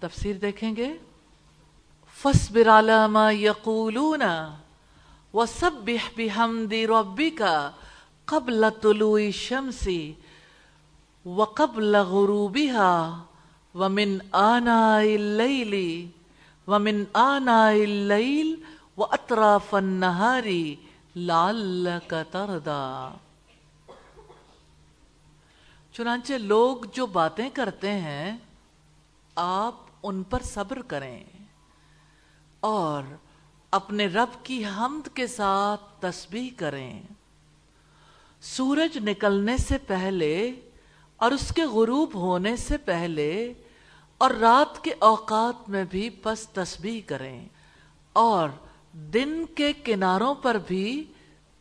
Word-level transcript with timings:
تفسیر 0.00 0.36
دیکھیں 0.36 0.76
گے؟ 0.76 0.96
فصبر 2.22 2.68
على 2.68 3.06
ما 3.10 3.30
يقولون 3.30 4.22
وسبح 5.34 6.08
بحمد 6.16 6.72
ربك 6.72 7.42
قبل 8.24 8.64
طلوع 8.82 9.20
الشمس 9.20 9.88
وقبل 11.24 11.96
غروبها 11.96 13.18
ومن 13.74 14.18
آناء 14.32 15.04
الليل 15.14 15.74
ومن 16.66 17.04
آناء 17.12 17.74
الليل 17.84 18.54
وأطراف 18.96 19.74
النهار 19.74 20.48
لعلك 21.16 22.14
ترضى۔ 22.30 23.16
چنانچہ 25.92 26.32
لوگ 26.32 26.76
جو 26.92 27.06
باتیں 27.06 27.50
کرتے 27.50 27.90
ہیں، 27.90 28.36
آپ 29.34 29.87
ان 30.02 30.22
پر 30.22 30.42
صبر 30.42 30.82
کریں 30.82 31.24
اور 32.60 33.02
اپنے 33.70 34.06
رب 34.06 34.44
کی 34.44 34.64
حمد 34.64 35.08
کے 35.14 35.26
ساتھ 35.26 35.80
تسبیح 36.00 36.50
کریں۔ 36.56 37.02
سورج 38.40 38.98
نکلنے 38.98 39.56
سے 39.56 39.78
پہلے 39.78 40.60
اور 41.16 41.30
اس 41.30 41.52
کے 41.54 41.64
غروب 41.64 42.14
ہونے 42.14 42.56
سے 42.56 42.76
پہلے 42.76 43.52
اور 44.18 44.30
رات 44.30 44.84
کے 44.84 44.94
اوقات 44.98 45.68
میں 45.68 45.84
بھی 45.84 46.10
پس 46.10 46.48
تسبیح 46.48 47.00
کریں 47.06 47.48
اور 48.12 48.48
دن 48.92 49.44
کے 49.54 49.72
کناروں 49.72 50.34
پر 50.34 50.56
بھی 50.66 51.04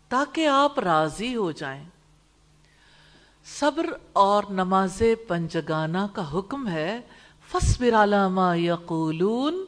تاکہ 0.10 0.48
آپ 0.48 0.80
راضی 0.80 1.36
ہو 1.36 1.52
جائیں۔ 1.52 1.84
صبر 3.46 3.86
اور 4.14 4.44
نماز 4.50 5.04
پنجگانہ 5.28 6.06
کا 6.14 6.40
حکم 6.40 6.68
ہے 6.68 7.02
فصبر 7.52 8.04
علامہ 8.04 8.58
یقولون، 8.58 9.66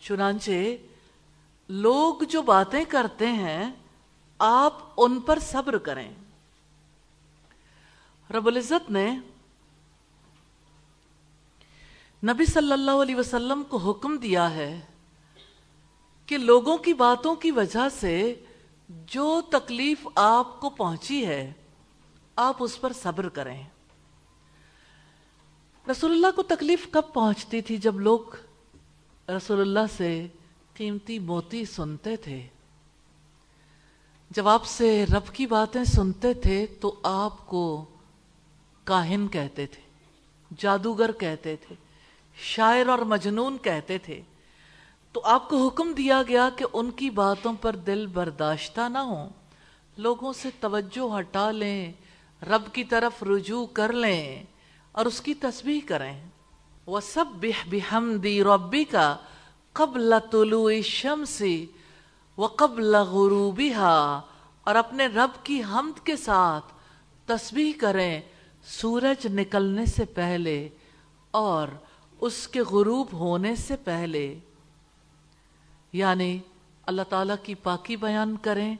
چنانچہ 0.00 0.50
لوگ 1.68 2.22
جو 2.22 2.42
باتیں 2.42 2.84
کرتے 2.88 3.26
ہیں، 3.26 3.70
آپ 4.38 4.72
ان 4.96 5.20
پر 5.20 5.38
صبر 5.38 5.78
کریں۔ 5.78 6.10
رب 8.30 8.46
العزت 8.46 8.90
نے 8.90 9.18
نبی 12.24 12.44
صلی 12.44 12.72
اللہ 12.72 12.90
علیہ 12.90 13.16
وسلم 13.16 13.62
کو 13.62 13.76
حکم 13.76 14.16
دیا 14.16 14.50
ہے 14.50 14.80
کہ 16.26 16.38
لوگوں 16.38 16.78
کی 16.78 16.94
باتوں 16.94 17.34
کی 17.34 17.50
وجہ 17.50 17.88
سے 17.88 18.34
جو 18.88 19.40
تکلیف 19.50 20.08
آپ 20.14 20.60
کو 20.60 20.70
پہنچی 20.70 21.26
ہے، 21.26 21.52
آپ 22.36 22.56
اس 22.58 22.80
پر 22.80 22.92
صبر 22.92 23.28
کریں۔ 23.28 23.62
رسول 25.90 26.10
اللہ 26.10 26.26
کو 26.36 26.42
تکلیف 26.42 26.86
کب 26.90 27.02
پہنچتی 27.12 27.60
تھی 27.60 27.76
جب 27.76 28.00
لوگ 28.00 28.20
رسول 29.28 29.60
اللہ 29.60 29.94
سے 29.96 30.26
قیمتی 30.74 31.18
موتی 31.18 31.64
سنتے 31.64 32.16
تھے؟ 32.16 32.46
جب 34.30 34.48
آپ 34.48 34.66
سے 34.66 35.04
رب 35.06 35.34
کی 35.34 35.46
باتیں 35.46 35.84
سنتے 35.84 36.34
تھے 36.34 36.66
تو 36.80 37.00
آپ 37.02 37.46
کو 37.46 37.84
کاہن 38.84 39.28
کہتے 39.28 39.66
تھے، 39.66 39.82
جادوگر 40.58 41.12
کہتے 41.12 41.56
تھے، 41.56 41.74
شاعر 42.36 42.88
اور 42.88 42.98
مجنون 42.98 43.56
کہتے 43.62 43.98
تھے۔ 43.98 44.20
تو 45.12 45.20
آپ 45.24 45.48
کو 45.48 45.68
حکم 45.68 45.92
دیا 45.92 46.22
گیا 46.28 46.48
کہ 46.56 46.64
ان 46.72 46.90
کی 46.90 47.10
باتوں 47.10 47.52
پر 47.60 47.76
دل 47.76 48.06
برداشتہ 48.06 48.88
نہ 48.88 48.98
ہوں، 48.98 49.28
لوگوں 49.96 50.32
سے 50.32 50.48
توجہ 50.60 51.18
ہٹا 51.18 51.50
لیں، 51.50 51.92
رب 52.42 52.62
کی 52.72 52.84
طرف 52.84 53.22
رجوع 53.22 53.66
کر 53.66 53.92
لیں۔ 53.92 54.42
اور 54.96 55.06
اس 55.06 55.20
کی 55.20 55.34
تسبیح 55.34 55.80
کریں۔ 55.86 56.28
وہ 56.86 57.00
سب 57.00 57.24
بحمدی 57.70 58.42
ربی 58.44 58.84
کا 58.84 59.16
قبل 59.72 60.14
طلوع 60.30 60.72
شمسی 60.84 61.66
و 62.38 62.46
قبل 62.46 62.94
غروبی 62.94 63.72
اور 63.74 64.74
اپنے 64.74 65.06
رب 65.06 65.44
کی 65.44 65.62
حمد 65.62 66.06
کے 66.06 66.16
ساتھ 66.16 66.64
تسبیح 67.26 67.72
کریں 67.80 68.20
سورج 68.64 69.26
نکلنے 69.26 69.86
سے 69.86 70.04
پہلے 70.04 70.68
اور 71.30 71.68
اس 72.20 72.48
کے 72.48 72.60
غروب 72.60 73.08
ہونے 73.12 73.56
سے 73.56 73.76
پہلے۔ 73.76 74.38
یعنی 75.92 76.38
اللہ 76.86 77.02
تعالیٰ 77.08 77.36
کی 77.42 77.54
پاکی 77.54 77.96
بیان 77.96 78.36
کریں، 78.36 78.76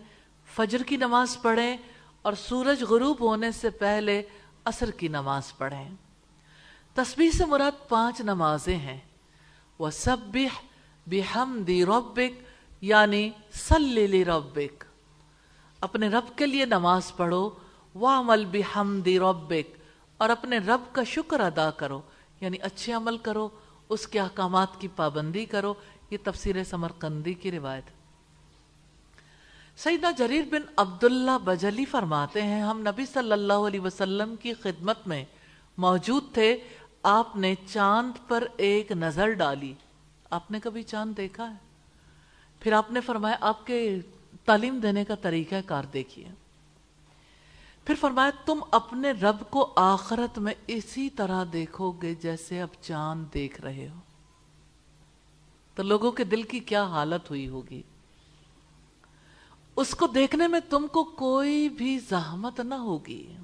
فجر 0.54 0.82
کی 0.82 0.96
نماز 0.96 1.36
پڑھیں 1.42 1.76
اور 2.22 2.32
سورج 2.32 2.82
غروب 2.82 3.20
ہونے 3.20 3.52
سے 3.52 3.70
پہلے 3.70 4.22
عصر 4.64 4.90
کی 4.90 5.08
نماز 5.08 5.56
پڑھیں۔ 5.56 5.88
تسبیح 6.96 7.30
سے 7.30 7.44
مراد 7.44 7.88
پانچ 7.88 8.20
نمازیں 8.20 8.76
ہیں۔ 8.76 9.00
وہ 9.78 9.90
سب 9.90 10.16
بحمد 11.06 11.66
دی 11.66 11.84
ربک 11.84 12.42
یعنی 12.80 13.30
سلی 13.52 14.24
ربک 14.24 14.84
اپنے 15.80 16.08
رب 16.08 16.38
کے 16.38 16.46
لیے 16.46 16.64
نماز 16.64 17.16
پڑھو 17.16 17.50
وَعْمَلْ 17.94 18.46
بِحَمْدِ 18.46 19.18
رَبِّكَ۔ 19.18 19.68
اور 20.16 20.28
اپنے 20.28 20.58
رب 20.58 20.80
کا 20.92 21.04
شکر 21.04 21.40
ادا 21.40 21.70
کرو 21.70 22.00
یعنی 22.40 22.56
اچھے 22.62 22.92
عمل 22.92 23.18
کرو، 23.18 23.48
اس 23.88 24.08
کے 24.08 24.20
احکامات 24.20 24.80
کی 24.80 24.88
پابندی 24.96 25.44
کرو۔ 25.44 25.74
یہ 26.10 26.18
تفسیر 26.24 26.64
سمرقندی 26.64 27.34
کی 27.34 27.50
روایت۔ 27.50 27.84
سیدہ 29.76 30.06
جریر 30.16 30.44
بن 30.50 30.60
عبداللہ 30.76 31.38
بجلی 31.44 31.84
فرماتے 31.84 32.42
ہیں، 32.42 32.62
ہم 32.62 32.78
نبی 32.78 33.06
صلی 33.06 33.32
اللہ 33.32 33.52
علیہ 33.52 33.80
وسلم 33.80 34.36
کی 34.36 34.52
خدمت 34.54 35.06
میں 35.06 35.24
موجود 35.78 36.24
تھے۔ 36.32 36.58
آپ 37.08 37.36
نے 37.36 37.54
چاند 37.66 38.28
پر 38.28 38.46
ایک 38.56 38.92
نظر 38.92 39.32
ڈالی۔ 39.32 39.74
آپ 40.30 40.50
نے 40.50 40.60
کبھی 40.60 40.82
چاند 40.82 41.16
دیکھا 41.16 41.50
ہے؟ 41.50 41.56
پھر 42.60 42.72
آپ 42.72 42.90
نے 42.90 43.00
فرمایا، 43.00 43.36
آپ 43.40 43.66
کے 43.66 44.00
تعلیم 44.44 44.78
دینے 44.78 45.04
کا 45.04 45.14
طریقہ 45.14 45.54
کار 45.66 45.84
دیکھیے۔ 45.84 46.28
پھر 47.84 47.94
فرمایا، 48.00 48.30
تم 48.44 48.60
اپنے 48.70 49.10
رب 49.10 49.36
کو 49.50 49.72
آخرت 49.76 50.38
میں 50.38 50.54
اسی 50.66 51.10
طرح 51.10 51.44
دیکھو 51.52 51.90
گے 51.90 52.14
جیسے 52.14 52.62
اب 52.62 52.68
چاند 52.80 53.24
دیکھ 53.34 53.60
رہے 53.60 53.88
ہو۔ 53.88 54.00
تو 55.74 55.82
لوگوں 55.82 56.12
کے 56.12 56.24
دل 56.24 56.42
کی 56.42 56.60
کیا 56.60 56.84
حالت 56.84 57.30
ہوئی 57.30 57.48
ہوگی؟ 57.48 57.82
اس 59.76 59.90
کو 59.94 60.06
دیکھنے 60.06 60.48
میں 60.48 60.60
تم 60.70 60.86
کو 60.86 61.04
کوئی 61.04 61.68
بھی 61.68 61.98
زحمت 61.98 62.60
نہ 62.60 62.74
ہوگی۔ 62.74 63.36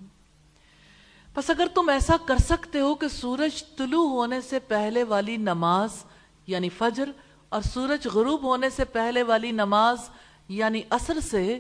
بس 1.37 1.51
اگر 1.51 1.67
تم 1.75 1.89
ایسا 1.89 2.17
کر 2.27 2.39
سکتے 2.39 2.81
ہو 2.81 2.95
کہ 2.95 3.09
سورج 3.09 3.63
طلوع 3.77 4.09
ہونے 4.09 4.41
سے 4.41 4.59
پہلے 4.59 5.03
والی 5.03 5.37
نماز 5.37 6.05
یعنی 6.47 6.69
فجر، 6.69 7.11
اور 7.49 7.63
سورج 7.63 8.07
غروب 8.15 8.43
ہونے 8.43 8.71
سے 8.71 8.85
پہلے 8.85 9.23
والی 9.23 9.51
نماز 9.51 10.09
یعنی 10.49 10.83
اثر 10.91 11.21
سے 11.21 11.59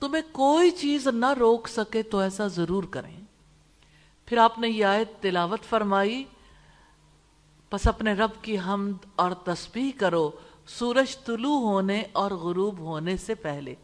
تمہیں 0.00 0.22
کوئی 0.32 0.70
چیز 0.70 1.06
نہ 1.06 1.32
روک 1.38 1.68
سکے 1.68 2.02
تو 2.02 2.18
ایسا 2.18 2.46
ضرور 2.46 2.84
کریں۔ 2.84 3.16
پھر 4.28 4.38
آپ 4.38 4.58
نے 4.58 4.68
یہ 4.68 4.84
آیت 4.84 5.20
تلاوت 5.22 5.64
فرمائی 5.64 6.24
پس 7.70 7.86
اپنے 7.86 8.12
رب 8.12 8.42
کی 8.42 8.58
حمد 8.58 9.06
اور 9.16 9.32
تسبیح 9.44 9.90
کرو 9.98 10.30
سورج 10.68 11.16
طلوع 11.18 11.58
ہونے 11.60 12.02
اور 12.12 12.30
غروب 12.30 12.78
ہونے 12.78 13.16
سے 13.16 13.34
پہلے۔ 13.34 13.74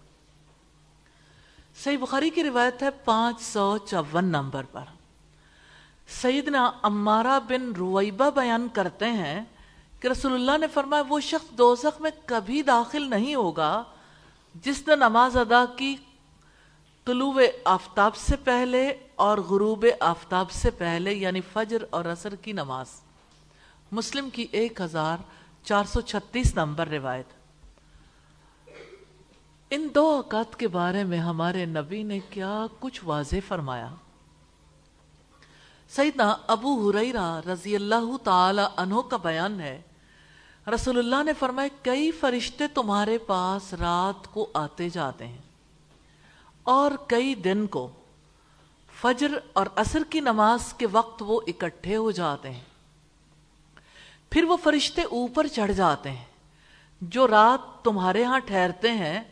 صحیح 1.85 1.99
بخاری 1.99 2.31
کی 2.31 2.45
روایت 2.45 2.83
ہے 2.83 2.91
پانچ 3.05 3.41
سو 3.43 3.77
چون 3.79 4.25
نمبر 4.25 4.63
پر۔ 4.73 4.94
سیدنا 6.09 6.71
امارہ 6.83 7.41
بن 7.49 7.73
رویبہ 7.73 8.31
بیان 8.31 8.69
کرتے 8.73 9.07
ہیں 9.07 9.45
کہ 10.01 10.09
رسول 10.09 10.35
اللہ 10.35 10.59
نے 10.59 10.67
فرمایا 10.67 11.03
وہ 11.09 11.21
شخص 11.21 11.51
دوزخ 11.59 12.01
میں 12.01 12.11
کبھی 12.27 12.63
داخل 12.63 13.11
نہیں 13.11 13.35
ہوگا 13.35 13.83
جس 14.55 14.89
نے 14.89 14.97
نماز 14.97 15.37
ادا 15.37 15.65
کی 15.77 15.97
طلوع 17.05 17.43
آفتاب 17.65 18.17
سے 18.17 18.37
پہلے 18.37 18.95
اور 19.15 19.39
غروب 19.39 19.87
آفتاب 20.01 20.51
سے 20.51 20.71
پہلے 20.71 21.13
یعنی 21.13 21.41
فجر 21.53 21.85
اور 21.91 22.05
عصر 22.05 22.35
کی 22.35 22.53
نماز۔ 22.53 22.87
مسلم 23.93 24.31
کی 24.31 24.47
ایک 24.51 24.81
ہزار 24.81 25.19
چار 25.65 25.85
سو 25.85 26.01
چھتیس 26.01 26.55
نمبر 26.57 26.89
روایت۔ 26.89 27.27
ان 29.71 29.89
دو 29.95 30.07
اوقات 30.07 30.57
کے 30.57 30.69
بارے 30.69 31.05
میں 31.05 31.19
ہمارے 31.19 31.65
نبی 31.65 32.03
نے 32.03 32.19
کیا 32.31 32.67
کچھ 32.81 33.01
واضح 33.05 33.37
فرمایا۔ 33.49 33.95
سیدنا 35.97 36.37
ابو 36.47 36.91
حریرہ 36.91 37.41
رضی 37.49 37.75
اللہ 37.77 38.17
تعالی 38.25 38.63
عنہ 38.77 39.01
کا 39.01 39.17
بیان 39.17 39.61
ہے۔ 39.61 39.83
رسول 40.67 40.99
اللہ 40.99 41.23
نے 41.23 41.33
فرمایا، 41.33 41.69
کئی 41.83 42.11
فرشتے 42.11 42.67
تمہارے 42.69 43.19
پاس 43.19 43.75
رات 43.75 44.33
کو 44.33 44.47
آتے 44.55 44.89
جاتے 44.89 45.27
ہیں 45.27 45.39
اور 46.63 46.91
کئی 47.07 47.35
دن 47.35 47.67
کو۔ 47.67 47.89
فجر 49.03 49.39
اور 49.53 49.67
عصر 49.77 50.03
کی 50.11 50.21
نماز 50.21 50.73
کے 50.73 50.87
وقت 50.87 51.23
وہ 51.27 51.41
اکٹھے 51.47 51.97
ہو 51.97 52.11
جاتے 52.11 52.51
ہیں۔ 52.51 52.65
پھر 54.31 54.45
وہ 54.45 54.57
فرشتے 54.57 55.03
اوپر 55.03 55.47
چڑھ 55.47 55.73
جاتے 55.73 56.11
ہیں، 56.11 56.25
جو 57.01 57.29
رات 57.29 57.85
تمہارے 57.85 58.25
ہاں 58.25 58.39
ٹھہرتے 58.39 58.93
ہیں 58.93 59.23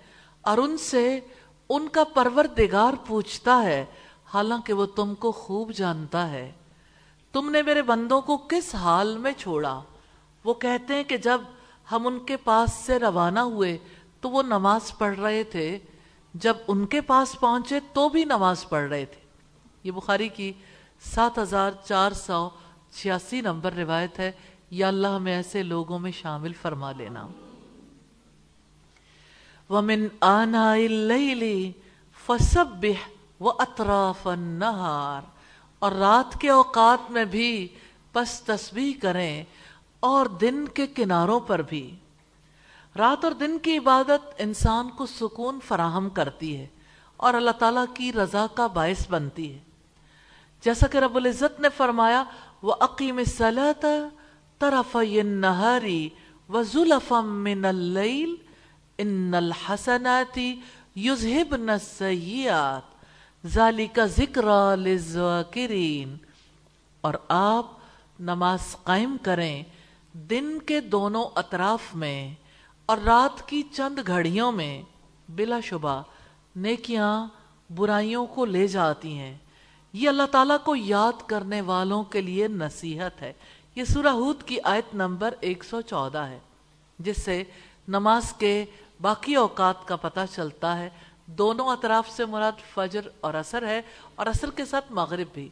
اور 0.43 0.59
ان 0.59 0.79
سے 0.79 1.21
ان 1.69 1.89
کا 1.89 2.05
پروردگار 2.05 2.93
پوچھتا 3.07 3.63
ہے 3.63 3.85
حالانکہ 4.35 4.73
وہ 4.73 4.87
تم 4.87 5.15
کو 5.15 5.33
خوب 5.33 5.73
جانتا 5.73 6.31
ہے۔ 6.31 6.53
تم 7.33 7.51
نے 7.51 7.63
میرے 7.63 7.83
بندوں 7.83 8.21
کو 8.21 8.37
کس 8.37 8.75
حال 8.75 9.19
میں 9.19 9.33
چھوڑا؟ 9.33 9.83
وہ 10.45 10.55
کہتے 10.55 10.95
ہیں 10.95 11.05
کہ 11.05 11.17
جب 11.17 11.41
ہم 11.93 12.07
ان 12.07 12.19
کے 12.19 12.37
پاس 12.37 12.73
سے 12.73 12.99
روانہ 12.99 13.41
ہوئے 13.41 13.79
تو 14.21 14.31
وہ 14.31 14.43
نماز 14.43 14.99
پڑھ 14.99 15.19
رہے 15.19 15.45
تھے۔ 15.45 15.79
جب 16.35 16.57
ان 16.69 16.87
کے 16.87 17.01
پاس 17.01 17.41
پہنچے 17.41 17.81
تو 17.93 18.09
بھی 18.09 18.25
نماز 18.25 18.69
پڑھ 18.69 18.89
رہے 18.89 19.05
تھے۔ 19.05 19.21
یہ 19.85 19.91
بخاری 19.91 20.29
کی 20.29 20.53
سات 21.01 21.39
ہزار 21.39 21.71
چار 21.85 22.13
سو 22.13 22.49
چھیاسی 22.91 23.41
نمبر 23.41 23.73
روایت 23.73 24.19
ہے۔ 24.19 24.33
یا 24.71 24.89
اللہ 24.89 25.09
ہمیں 25.09 25.35
ایسے 25.35 25.63
لوگوں 25.63 25.99
میں 25.99 26.11
شامل 26.11 26.53
فرما 26.53 26.93
لینا۔ 26.93 27.27
وَمِنْ 29.71 30.09
آنَاءِ 30.21 30.85
اللَّيْلِ 30.85 31.71
فَسَبِّحْ 33.43 33.81
وَأَطْرَافَ 33.81 34.29
النَّهَارِ 34.29 35.25
اور 35.79 35.93
رات 35.93 36.41
کے 36.41 36.51
اوقات 36.51 37.11
میں 37.11 37.25
بھی 37.25 37.69
پس 38.13 38.41
تسبیح 38.41 38.93
کریں 39.03 39.45
اور 40.01 40.27
دن 40.27 40.65
کے 40.75 40.87
کناروں 40.87 41.41
پر 41.41 41.63
بھی۔ 41.63 41.97
رات 42.99 43.25
اور 43.25 43.33
دن 43.33 43.59
کی 43.59 43.79
عبادت 43.79 44.35
انسان 44.39 44.91
کو 44.91 45.07
سکون 45.07 45.59
فراہم 45.69 46.11
کرتی 46.11 46.57
ہے 46.57 46.67
اور 47.17 47.35
اللہ 47.35 47.51
تعالیٰ 47.51 47.85
کی 47.95 48.13
رضا 48.13 48.47
کا 48.55 48.67
باعث 48.67 49.11
بنتی 49.11 49.55
ہے۔ 49.55 49.59
جیسا 50.65 50.87
کہ 50.87 50.99
رب 50.99 51.17
العزت 51.17 51.61
نے 51.61 51.69
فرمایا 51.77 52.25
وہ 52.63 52.75
عقیم 52.81 53.21
صلاحت 53.25 53.87
طرف 54.59 54.97
نہاری 55.25 56.09
و 56.49 56.63
ظلفم 56.63 57.45
من 57.45 57.65
اللیل 57.65 58.35
ان 58.99 59.35
الحسناتی 59.35 60.61
یذہبن 60.97 61.71
السیئات 61.71 62.92
ذالک 63.47 64.01
ذکر 64.07 64.45
اور 67.01 67.15
آپ 67.29 67.67
نماز 68.21 68.77
قائم 68.83 69.17
کریں 69.23 69.63
دن 70.13 70.59
کے 70.67 70.81
دونوں 70.81 71.25
اطراف 71.35 71.95
میں 71.95 72.35
اور 72.87 72.99
رات 72.99 73.49
کی 73.49 73.63
چند 73.63 73.99
گھڑیوں 74.07 74.53
میں 74.53 74.83
بلا 75.29 75.61
شبہ 75.61 76.03
نیکیاں 76.57 77.27
برائیوں 77.71 78.27
کو 78.27 78.45
لے 78.45 78.67
جاتی 78.67 79.19
ہیں۔ 79.19 79.39
یہ 79.93 80.09
اللہ 80.09 80.27
تعالیٰ 80.31 80.57
کو 80.65 80.77
یاد 80.77 81.23
کرنے 81.27 81.61
والوں 81.61 82.05
کے 82.05 82.21
لیے 82.21 82.49
نصیحت 82.49 83.23
ہے۔ 83.23 83.33
یہ 83.75 83.85
سورہ 83.85 84.07
ہود 84.07 84.43
کی 84.43 84.57
آیت 84.65 84.95
نمبر 84.95 85.35
ایک 85.41 85.65
سو 85.65 85.81
چودہ 85.81 86.19
ہے، 86.19 86.39
جس 86.99 87.23
سے 87.23 87.45
نماز 87.89 88.33
کے 88.33 88.65
باقی 89.01 89.35
اوقات 89.35 89.89
کا 89.89 89.97
پتہ 89.97 90.21
چلتا 90.35 90.79
ہے۔ 90.79 90.91
دونوں 91.27 91.69
اطراف 91.69 92.11
سے 92.11 92.25
مراد 92.25 92.53
فجر 92.75 93.01
اور 93.21 93.35
اثر 93.35 93.67
ہے 93.67 93.83
اور 94.15 94.27
اثر 94.27 94.51
کے 94.51 94.65
ساتھ 94.65 94.93
مغرب 94.93 95.27
بھی۔ 95.35 95.49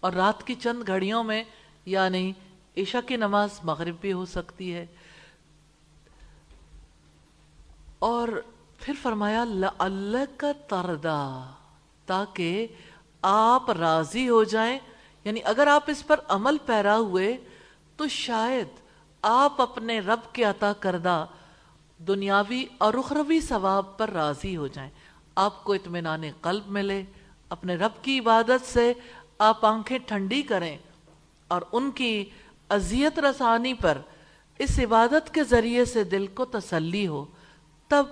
اور 0.00 0.12
رات 0.12 0.46
کی 0.46 0.54
چند 0.54 0.82
گھڑیوں 0.86 1.24
میں 1.24 1.44
یعنی 1.84 2.32
عشاء 2.76 3.00
کی 3.00 3.16
نماز 3.16 3.48
مغرب 3.62 3.96
بھی 4.00 4.12
ہو 4.12 4.26
سکتی 4.26 4.74
ہے۔ 4.74 4.86
اور 7.98 8.28
پھر 8.78 8.94
فرمایا 9.02 9.44
اللہ 9.78 10.24
کا 10.36 10.52
تردا، 10.68 11.52
تاکہ 12.06 12.66
آپ 13.22 13.70
راضی 13.70 14.28
ہو 14.28 14.44
جائیں۔ 14.44 14.78
یعنی 15.24 15.40
اگر 15.44 15.66
آپ 15.66 15.82
اس 15.86 16.06
پر 16.06 16.20
عمل 16.28 16.56
پیرا 16.66 16.96
ہوئے، 16.96 17.36
تو 17.96 18.08
شاید 18.08 18.66
آپ 19.22 19.60
اپنے 19.60 19.98
رب 19.98 20.20
کے 20.32 20.44
عطا 20.44 20.72
کردہ 20.72 21.26
دنیاوی 21.98 22.64
اور 22.78 22.94
اخروی 22.94 23.40
ثواب 23.40 23.98
پر 23.98 24.10
راضی 24.10 24.56
ہو 24.56 24.66
جائیں۔ 24.66 24.90
آپ 25.34 25.64
کو 25.64 25.72
اطمینان 25.72 26.22
قلب 26.40 26.68
ملے، 26.68 27.02
اپنے 27.48 27.76
رب 27.76 28.02
کی 28.02 28.18
عبادت 28.18 28.66
سے 28.66 28.92
آپ 29.38 29.66
آنکھیں 29.66 29.98
ٹھنڈی 29.98 30.42
کریں 30.42 30.78
اور 31.48 31.62
ان 31.72 31.90
کی 31.90 32.24
اذیت 32.68 33.18
رسانی 33.18 33.74
پر 33.74 33.98
اس 34.58 34.78
عبادت 34.78 35.34
کے 35.34 35.44
ذریعے 35.44 35.84
سے 35.84 36.04
دل 36.04 36.26
کو 36.26 36.44
تسلی 36.44 37.06
ہو، 37.06 37.24
تب 37.88 38.06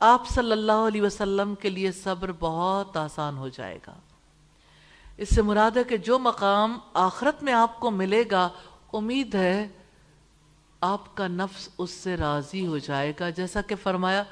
آپ 0.00 0.28
صلی 0.28 0.52
اللہ 0.52 0.86
علیہ 0.88 1.02
وسلم 1.02 1.54
کے 1.54 1.68
لیے 1.70 1.92
صبر 1.92 2.32
بہت 2.38 2.96
آسان 2.96 3.36
ہو 3.36 3.48
جائے 3.48 3.78
گا۔ 3.86 3.94
اس 5.16 5.34
سے 5.34 5.42
مراد 5.42 5.76
ہے 5.76 5.84
کہ 5.84 5.96
جو 5.96 6.18
مقام 6.18 6.78
آخرت 6.94 7.42
میں 7.42 7.52
آپ 7.52 7.80
کو 7.80 7.90
ملے 7.90 8.24
گا، 8.30 8.48
امید 8.92 9.34
ہے 9.34 9.68
آپ 10.80 11.16
کا 11.16 11.28
نفس 11.28 11.68
اس 11.78 11.90
سے 11.90 12.16
راضی 12.16 12.66
ہو 12.66 12.78
جائے 12.78 13.12
گا۔ 13.20 13.30
جیسا 13.30 13.60
کہ 13.60 13.74
فرمایا، 13.82 14.22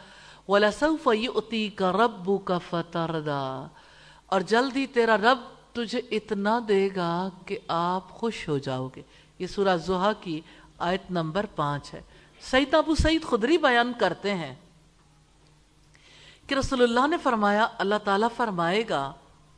وَلَسَوْفَ 0.48 1.10
يُؤْتِيكَ 1.10 1.84
رَبُّكَ 1.84 2.52
فَتَرْدَى۔ 2.70 3.66
اور 4.26 4.40
جلدی 4.40 4.86
تیرا 4.86 5.16
رب 5.16 5.38
تجھے 5.72 5.98
اتنا 6.10 6.60
دے 6.68 6.88
گا 6.96 7.28
کہ 7.46 7.58
آپ 7.68 8.10
خوش 8.10 8.48
ہو 8.48 8.58
جاؤ 8.58 8.88
گے۔ 8.96 9.02
یہ 9.38 9.46
سورہ 9.46 9.76
زہا 9.76 10.12
کی 10.20 10.40
آیت 10.78 11.10
نمبر 11.10 11.46
پانچ 11.56 11.94
ہے۔ 11.94 12.02
سید 12.40 12.74
ابو 12.74 12.94
سعید 12.94 13.24
خدری 13.24 13.58
بیان 13.58 13.92
کرتے 13.98 14.34
ہیں 14.34 14.54
کہ 16.46 16.54
رسول 16.54 16.82
اللہ 16.82 17.06
نے 17.06 17.16
فرمایا، 17.22 17.68
اللہ 17.78 17.94
تعالیٰ 18.04 18.28
فرمائے 18.36 18.88
گا، 18.88 19.12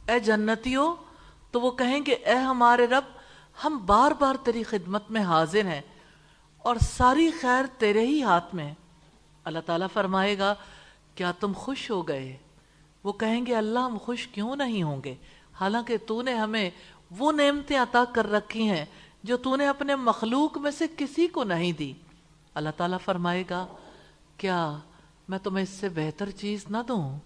اے 0.09 0.21
جنتیوں، 0.21 0.97
تو 1.50 1.61
وہ 1.61 1.71
کہیں 1.71 2.00
گے، 2.06 2.12
اے 2.12 2.35
ہمارے 2.35 2.87
رب، 2.87 3.05
ہم 3.65 3.87
بار 3.87 4.11
بار 4.11 4.35
تیری 4.44 4.62
خدمت 4.62 5.11
میں 5.11 5.23
حاضر 5.23 5.65
ہیں۔ 5.65 5.81
اور 6.66 6.76
ساری 6.76 7.30
خیر 7.30 7.64
تیرے 7.78 8.06
ہی 8.06 8.22
ہاتھ 8.22 8.54
میں 8.54 8.74
اللہ 9.44 9.58
تعالیٰ 9.66 9.86
فرمائے 9.92 10.38
گا، 10.38 10.54
کیا 11.14 11.32
تم 11.32 11.52
خوش 11.56 11.90
ہو 11.90 12.08
گئے؟ 12.08 12.36
وہ 13.04 13.12
کہیں 13.12 13.46
گے، 13.46 13.54
اللہ 13.54 13.78
ہم 13.78 13.96
خوش 13.98 14.26
کیوں 14.26 14.56
نہیں 14.56 14.82
ہوں 14.82 15.04
گے؟ 15.04 15.14
حالانکہ 15.60 15.96
تو 16.06 16.22
نے 16.22 16.34
ہمیں 16.34 16.70
وہ 17.10 17.32
نعمتیں 17.32 17.78
عطا 17.78 18.04
کر 18.12 18.30
رکھی 18.30 18.68
ہیں 18.68 18.84
جو 19.22 19.36
تو 19.36 19.56
نے 19.56 19.66
اپنے 19.66 19.96
مخلوق 19.96 20.58
میں 20.58 20.70
سے 20.70 20.84
کسی 20.96 21.26
کو 21.26 21.44
نہیں 21.44 21.72
دی۔ 21.72 21.92
اللہ 22.54 22.70
تعالیٰ 22.76 22.98
فرمائے 23.04 23.44
گا، 23.50 23.66
کیا 24.36 24.78
میں 25.28 25.38
تمہیں 25.38 25.62
اس 25.62 25.68
سے 25.68 25.88
بہتر 25.88 26.30
چیز 26.30 26.64
نہ 26.70 26.78
دوں؟ 26.88 27.18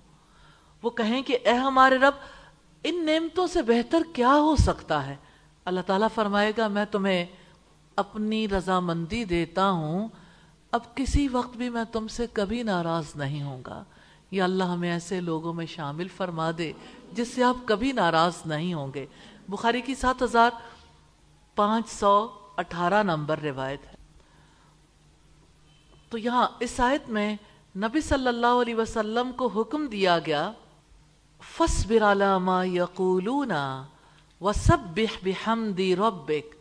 وہ 0.83 0.91
کہیں 0.91 1.23
کہ، 1.23 1.39
اے 1.45 1.55
ہمارے 1.55 1.99
رب، 1.99 2.15
ان 2.85 3.07
نعمتوں 3.07 3.47
سے 3.47 3.63
بہتر 3.63 4.03
کیا 4.13 4.35
ہو 4.35 4.57
سکتا 4.57 5.07
ہے؟ 5.07 5.17
اللہ 5.65 5.81
تعالیٰ 5.81 6.09
فرمائے 6.15 6.53
گا، 6.57 6.69
میں 6.69 6.85
تمہیں 6.85 7.27
اپنی 8.01 8.49
رضامندی 8.49 9.25
دیتا 9.25 9.71
ہوں، 9.71 10.09
اب 10.73 10.97
کسی 10.97 11.29
وقت 11.29 11.57
بھی 11.57 11.69
میں 11.69 11.85
تم 11.93 12.09
سے 12.09 12.27
کبھی 12.33 12.63
ناراض 12.63 13.05
نہیں 13.17 13.43
ہوں 13.43 13.63
گا۔ 13.67 13.85
یا 14.31 14.45
اللہ 14.45 14.65
ہمیں 14.65 14.93
ایسے 14.93 15.21
لوگوں 15.21 15.53
میں 15.53 15.67
شامل 15.67 16.09
فرما 16.09 16.51
دے 16.59 16.73
جس 17.13 17.29
سے 17.29 17.45
آپ 17.45 17.57
کبھی 17.65 17.93
ناراض 17.93 18.33
نہیں 18.47 18.75
ہوں 18.75 18.95
گے۔ 18.95 19.07
بخاری 19.49 19.81
کی 19.81 19.95
سات 19.95 20.23
ہزار 20.23 20.51
پانچ 21.55 21.89
سو 21.89 22.29
اٹھارہ 22.57 23.03
نمبر 23.03 23.39
روایت 23.39 23.87
ہے۔ 23.87 23.95
تو 26.11 26.19
یہاں 26.19 26.49
اس 26.61 26.81
آیت 26.81 27.09
میں 27.09 27.37
نبی 27.77 28.01
صلی 28.01 28.29
اللہ 28.29 28.61
علیہ 28.63 28.75
وسلم 28.75 29.33
کو 29.33 29.47
حکم 29.47 29.87
دیا 29.87 30.19
گیا 30.19 30.53
فَصْبِرْ 31.57 32.03
عَلَى 32.03 32.41
مَا 32.41 32.65
يَقُولُونَ 32.65 33.53
وَسَبِّحْ 34.41 35.17
بِحَمْدِ 35.23 35.95
رَبِّكَ 35.95 36.60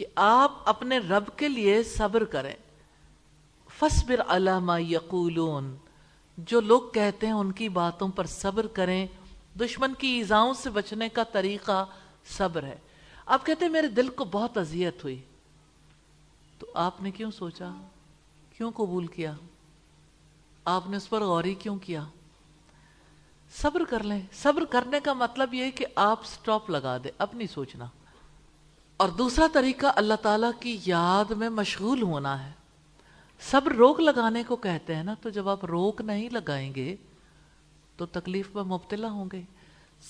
کہ 0.00 0.06
آپ 0.14 0.52
اپنے 0.64 0.98
رب 0.98 1.24
کے 1.36 1.48
لیے 1.48 1.82
صبر 1.82 2.24
کریں۔ 2.24 2.54
فَصْبِرْ 3.78 4.20
عَلَى 4.28 4.52
مَا 4.60 4.82
يَقُولُونَ 4.82 5.74
جو 6.38 6.60
لوگ 6.60 6.80
کہتے 6.94 7.26
ہیں 7.26 7.34
ان 7.34 7.52
کی 7.52 7.68
باتوں 7.68 8.08
پر 8.08 8.26
صبر 8.26 8.66
کریں، 8.66 9.06
دشمن 9.60 9.94
کی 9.94 10.08
ایزاؤں 10.08 10.54
سے 10.54 10.70
بچنے 10.70 11.08
کا 11.08 11.22
طریقہ 11.22 11.86
صبر 12.24 12.62
ہے۔ 12.62 12.76
آپ 13.26 13.46
کہتے 13.46 13.64
ہیں، 13.64 13.72
میرے 13.72 13.86
دل 13.86 14.08
کو 14.08 14.24
بہت 14.24 14.58
اذیت 14.58 15.04
ہوئی۔ 15.04 15.22
تو 16.58 16.66
آپ 16.74 17.02
نے 17.02 17.10
کیوں 17.10 17.30
سوچا؟ 17.30 17.88
کیوں 18.56 18.70
قبول 18.70 19.06
کیا؟ 19.06 19.32
آپ 20.64 20.90
نے 20.90 20.96
اس 20.96 21.08
پر 21.08 21.20
غوری 21.20 21.54
کیوں 21.54 21.76
کیا؟ 21.76 22.04
صبر 23.54 23.84
کر 23.84 24.02
لیں۔ 24.02 24.20
صبر 24.32 24.64
کرنے 24.64 25.00
کا 25.00 25.12
مطلب 25.12 25.54
یہ 25.54 25.64
ہے 25.64 25.70
کہ 25.70 25.86
آپ 25.94 26.26
سٹاپ 26.26 26.70
لگا 26.70 26.96
دیں، 26.96 27.10
اپنی 27.18 27.46
سوچنا۔ 27.46 27.86
اور 29.00 29.08
دوسرا 29.08 29.46
طریقہ 29.52 29.86
اللہ 29.96 30.14
تعالیٰ 30.22 30.50
کی 30.60 30.78
یاد 30.86 31.30
میں 31.30 31.48
مشغول 31.48 32.02
ہونا 32.02 32.46
ہے۔ 32.46 32.52
صبر 33.40 33.72
روک 33.72 34.00
لگانے 34.00 34.44
کو 34.44 34.56
کہتے 34.56 34.94
ہیں 34.94 35.02
نا، 35.02 35.14
تو 35.22 35.30
جب 35.30 35.48
آپ 35.48 35.64
روک 35.64 36.00
نہیں 36.00 36.28
لگائیں 36.30 36.74
گے 36.74 36.96
تو 37.96 38.06
تکلیف 38.06 38.54
میں 38.54 38.62
مبتلا 38.62 39.10
ہوں 39.10 39.24
گے۔ 39.32 39.42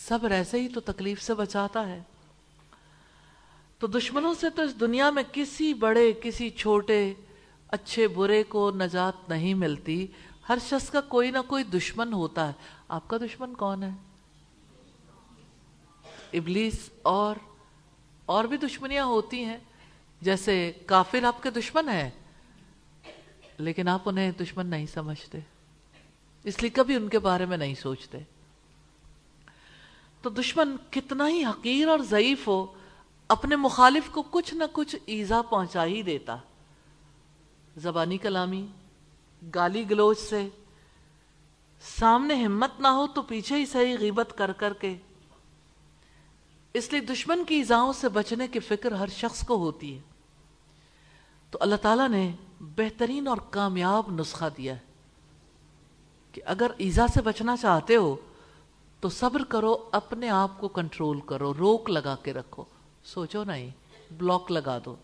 صبر 0.09 0.31
ایسے 0.31 0.61
ہی 0.61 0.69
تو 0.69 0.81
تکلیف 0.81 1.23
سے 1.23 1.35
بچاتا 1.35 1.89
ہے۔ 1.89 2.03
تو 3.79 3.87
دشمنوں 3.87 4.35
سے 4.35 4.51
تو 4.51 4.63
اس 4.63 4.81
دنیا 4.81 5.11
میں 5.11 5.23
کسی 5.33 5.75
بڑے، 5.75 6.13
کسی 6.23 6.51
چھوٹے، 6.51 7.15
اچھے، 7.69 8.09
برے 8.09 8.43
کو 8.43 8.71
نجات 8.71 9.29
نہیں 9.29 9.55
ملتی۔ 9.55 10.07
ہر 10.49 10.59
شخص 10.69 10.91
کا 10.91 11.01
کوئی 11.01 11.31
نہ 11.31 11.39
کوئی 11.47 11.65
دشمن 11.65 12.13
ہوتا 12.13 12.49
ہے۔ 12.49 12.53
آپ 12.89 13.09
کا 13.09 13.17
دشمن 13.17 13.55
کون 13.55 13.83
ہے؟ 13.83 13.91
ابلیس 16.33 16.91
اور 17.03 17.35
اور 18.31 18.45
بھی 18.45 18.57
دشمنیاں 18.57 19.05
ہوتی 19.05 19.45
ہیں۔ 19.45 19.57
جیسے 20.21 20.73
کافر 20.87 21.25
آپ 21.25 21.43
کے 21.43 21.51
دشمن 21.51 21.89
ہیں، 21.89 22.11
لیکن 23.59 23.89
آپ 23.89 24.09
انہیں 24.09 24.31
دشمن 24.31 24.67
نہیں 24.67 24.87
سمجھتے۔ 24.87 25.39
اس 26.45 26.61
لیے 26.61 26.71
کبھی 26.71 26.97
ان 26.97 27.09
کے 27.09 27.19
بارے 27.19 27.47
میں 27.47 27.57
نہیں 27.57 27.75
سوچتے۔ 27.75 28.19
تو 30.23 30.31
دشمن 30.31 30.77
کتنا 30.91 31.29
ہی 31.29 31.45
حقیر 31.45 31.89
اور 31.89 31.99
ضعیف 31.99 32.49
ہو، 32.49 32.67
اپنے 33.29 33.57
مخالف 33.57 34.11
کو 34.11 34.23
کچھ 34.23 34.55
نہ 34.55 34.65
کچھ 34.73 34.97
ایزا 35.07 35.43
پہنچا 35.43 35.85
ہی 35.85 36.03
دیتا۔ 36.03 36.37
زبانی 37.77 38.19
کلامی، 38.19 38.67
گالی 39.55 39.91
گلوچ 39.91 40.19
سے، 40.19 40.49
سامنے 41.83 42.45
ہمت 42.45 42.81
نہ 42.81 42.89
ہو 42.89 43.07
تو 43.07 43.23
پیچھے 43.23 43.57
ہی 43.57 43.67
صحیح 43.67 43.97
غیبت 44.01 44.33
کر 44.37 44.53
کر 44.53 44.73
کے 44.73 44.97
اس 46.75 46.93
لیے 46.93 47.01
دشمن 47.01 47.45
کی 47.45 47.55
ایزاؤں 47.55 47.93
سے 47.93 48.09
بچنے 48.09 48.49
کی 48.49 48.61
فکر 48.61 48.93
ہر 48.93 49.07
شخص 49.07 49.47
کو 49.47 49.57
ہوتی 49.57 49.97
ہے۔ 49.97 50.03
تو 51.51 51.59
اللہ 51.61 51.77
تعالیٰ 51.77 52.09
نے 52.09 52.33
بہترین 52.61 53.29
اور 53.29 53.37
کامیاب 53.51 54.21
نسخہ 54.21 54.45
دیا 54.57 54.75
ہے 54.75 54.79
کہ 56.33 56.43
اگر 56.45 56.71
ایزا 56.79 57.07
سے 57.07 57.23
بچنا 57.23 57.57
چاہتے 57.57 57.97
ہو 57.97 58.17
تو 59.01 59.09
صبر 59.09 59.45
کرو، 59.45 59.89
اپنے 59.93 60.29
آپ 60.29 60.61
کو 60.61 60.69
کنٹرول 60.69 61.21
کرو، 61.21 61.55
روک 61.55 61.91
لگا 61.91 62.17
کے 62.23 62.33
رکھو۔ 62.33 62.65
سوچو 63.05 63.45
نہیں، 63.45 63.71
بلاک 64.19 64.51
لگا 64.51 64.79
دو۔ 64.85 64.97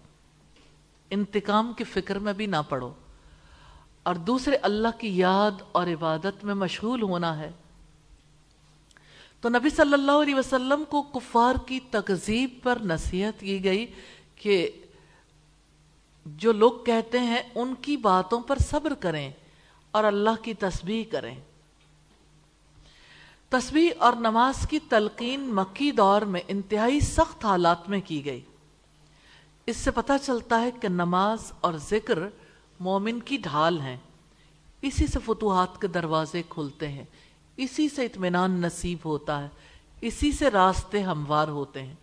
انتقام 1.10 1.72
کی 1.72 1.84
فکر 1.84 2.18
میں 2.18 2.32
بھی 2.32 2.46
نہ 2.46 2.56
پڑو۔ 2.68 2.92
اور 4.02 4.14
دوسرے، 4.14 4.56
اللہ 4.56 4.88
کی 4.98 5.18
یاد 5.18 5.62
اور 5.72 5.86
عبادت 5.86 6.44
میں 6.44 6.54
مشغول 6.54 7.02
ہونا 7.02 7.38
ہے۔ 7.38 7.50
تو 9.46 9.50
نبی 9.50 9.70
صلی 9.70 9.92
اللہ 9.92 10.12
علیہ 10.12 10.34
وسلم 10.34 10.84
کو 10.88 11.02
کفار 11.02 11.54
کی 11.66 11.80
تقزیب 11.90 12.50
پر 12.62 12.78
نصیحت 12.84 13.40
کی 13.40 13.64
گئی 13.64 13.86
کہ 14.36 14.70
جو 16.26 16.52
لوگ 16.52 16.72
کہتے 16.86 17.18
ہیں 17.18 17.42
ان 17.54 17.74
کی 17.82 17.96
باتوں 17.96 18.40
پر 18.40 18.58
صبر 18.58 18.94
کریں 18.94 19.30
اور 19.90 20.04
اللہ 20.04 20.42
کی 20.42 20.54
تسبیح 20.54 21.04
کریں۔ 21.10 21.34
تسبیح 23.48 23.90
اور 23.98 24.12
نماز 24.12 24.68
کی 24.68 24.78
تلقین 24.78 25.40
مکی 25.40 25.90
دور 25.90 26.22
میں 26.22 26.40
انتہائی 26.48 27.00
سخت 27.00 27.44
حالات 27.44 27.88
میں 27.88 28.00
کی 28.04 28.24
گئی۔ 28.24 28.40
اس 29.66 29.76
سے 29.76 29.90
پتہ 29.90 30.12
چلتا 30.22 30.62
ہے 30.62 30.70
کہ 30.70 30.88
نماز 30.88 31.52
اور 31.60 31.74
ذکر 31.74 32.18
مومن 32.80 33.20
کی 33.20 33.36
ڈھال 33.36 33.80
ہیں۔ 33.80 33.96
اسی 34.82 35.06
سے 35.06 35.18
فتوحات 35.26 35.80
کے 35.80 35.86
دروازے 35.86 36.42
کھلتے 36.48 36.88
ہیں۔ 36.88 37.04
اسی 37.56 37.88
سے 37.88 38.04
اطمینان 38.04 38.50
نصیب 38.50 38.98
ہوتا 39.04 39.42
ہے، 39.42 39.48
اسی 40.00 40.32
سے 40.32 40.50
راستے 40.50 41.02
ہموار 41.02 41.48
ہوتے 41.48 41.82
ہیں۔ 41.82 41.94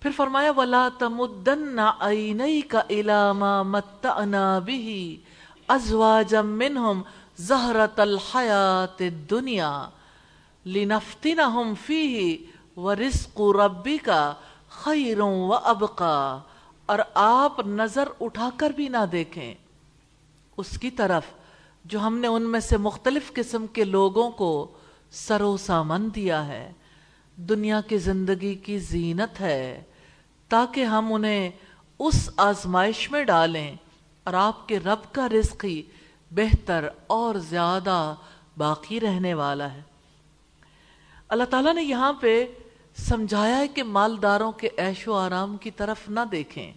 پھر 0.00 0.10
فرمایا، 0.16 0.50
ولا 0.50 0.88
تمدن 0.98 1.78
عینیک 2.00 2.74
الی 2.74 3.32
ما 3.38 3.62
متعنا 3.62 4.58
به 4.58 5.08
ازواجا 5.68 6.42
منهم 6.42 7.02
زہرت 7.38 8.00
الحیات 8.00 9.00
الدنیا 9.00 9.88
لنفتنہم 10.66 11.74
فیہ 11.86 12.36
ورزق 12.78 13.40
ربک 13.40 14.10
خیروں 14.68 15.48
و 15.48 15.54
ابقا 15.54 16.38
اور 16.86 16.98
آپ 17.14 17.60
نظر 17.66 18.08
اٹھا 18.20 18.48
کر 18.56 18.70
بھی 18.70 18.88
نہ 18.88 19.04
دیکھیں۔ 19.12 19.54
اس 20.56 20.78
کی 20.78 20.90
طرف 20.90 21.22
جو 21.88 22.00
ہم 22.00 22.18
نے 22.18 22.26
ان 22.26 22.42
میں 22.42 22.60
سے 22.60 22.76
مختلف 22.76 23.32
قسم 23.32 23.66
کے 23.66 23.84
لوگوں 23.84 24.30
کو 24.30 24.78
سرو 25.10 25.56
سامن 25.56 26.08
دیا 26.14 26.46
ہے۔ 26.46 26.72
دنیا 27.36 27.80
کی 27.80 27.98
زندگی 27.98 28.54
کی 28.54 28.78
زینت 28.78 29.40
ہے۔ 29.40 29.82
تاکہ 30.48 30.84
ہم 30.84 31.12
انہیں 31.12 31.50
اس 31.98 32.30
آزمائش 32.36 33.10
میں 33.10 33.24
ڈالیں 33.24 33.76
اور 34.24 34.34
آپ 34.34 34.68
کے 34.68 34.78
رب 34.78 35.14
کا 35.14 35.28
رزق 35.28 35.64
ہی 35.64 35.82
بہتر 36.30 36.88
اور 37.06 37.34
زیادہ 37.34 38.14
باقی 38.56 39.00
رہنے 39.00 39.34
والا 39.34 39.72
ہے۔ 39.72 39.82
اللہ 41.28 41.44
تعالیٰ 41.44 41.74
نے 41.74 41.82
یہاں 41.82 42.12
پہ 42.12 42.46
سمجھایا 42.96 43.56
ہے 43.56 43.68
کہ 43.68 43.82
مالداروں 43.82 44.52
کے 44.52 44.68
عیش 44.78 45.08
و 45.08 45.14
آرام 45.14 45.56
کی 45.56 45.70
طرف 45.70 46.08
نہ 46.08 46.20
دیکھیں۔ 46.32 46.72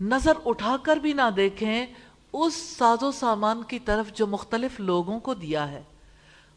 نظر 0.00 0.32
اٹھا 0.44 0.76
کر 0.82 0.96
بھی 0.96 1.12
نہ 1.12 1.30
دیکھیں 1.36 1.86
اس 2.32 2.54
ساز 2.54 3.02
و 3.02 3.12
سامان 3.12 3.62
کی 3.62 3.78
طرف 3.78 4.12
جو 4.12 4.26
مختلف 4.26 4.80
لوگوں 4.80 5.20
کو 5.20 5.34
دیا 5.34 5.70
ہے۔ 5.70 5.82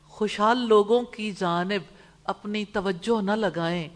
خوشحال 0.07 0.57
لوگوں 0.57 1.03
کی 1.03 1.31
جانب 1.31 1.81
اپنی 2.23 2.65
توجہ 2.65 3.21
نہ 3.21 3.31
لگائیں، 3.31 3.87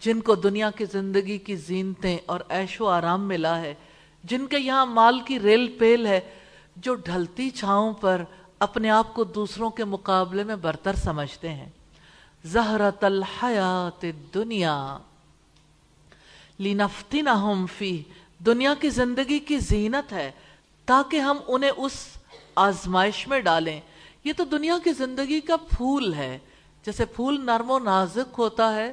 جن 0.00 0.20
کو 0.20 0.34
دنیا 0.34 0.70
کی 0.70 0.84
زندگی 0.84 1.38
کی 1.38 1.56
زینتیں 1.56 2.18
اور 2.26 2.40
عیش 2.50 2.80
و 2.80 2.88
آرام 2.88 3.28
ملا 3.28 3.60
ہے، 3.60 3.74
جن 4.24 4.46
کے 4.46 4.58
یہاں 4.58 4.86
مال 4.86 5.20
کی 5.20 5.40
ریل 5.40 5.76
پیل 5.78 6.06
ہے 6.06 6.20
جو 6.76 6.94
ڈھلتی 6.94 7.50
چھاؤں 7.50 7.92
پر 7.92 8.24
اپنے 8.58 8.90
آپ 8.90 9.14
کو 9.14 9.24
دوسروں 9.24 9.70
کے 9.70 9.84
مقابلے 9.84 10.44
میں 10.44 10.56
برتر 10.56 10.94
سمجھتے 10.94 11.48
ہیں۔ 11.48 11.68
زہرت 12.44 13.04
الحیات 13.04 14.06
دنیا 14.34 14.98
لینفتنہم 16.58 17.66
فی 17.78 18.02
دنیا 18.46 18.74
کی 18.80 18.88
زندگی 18.88 19.38
کی 19.38 19.58
زینت 19.58 20.12
ہے۔ 20.12 20.30
تاکہ 20.86 21.20
ہم 21.20 21.36
انہیں 21.48 21.70
اس 21.76 21.92
آزمائش 22.56 23.28
میں 23.28 23.40
ڈالیں۔ 23.40 23.80
یہ 24.24 24.32
تو 24.36 24.44
دنیا 24.44 24.78
کی 24.84 24.92
زندگی 24.92 25.40
کا 25.40 25.56
پھول 25.56 26.14
ہے۔ 26.14 26.38
جیسے 26.86 27.04
پھول 27.04 27.46
نرم 27.46 27.70
و 27.70 27.78
نازک 27.78 28.34
ہوتا 28.38 28.74
ہے، 28.74 28.92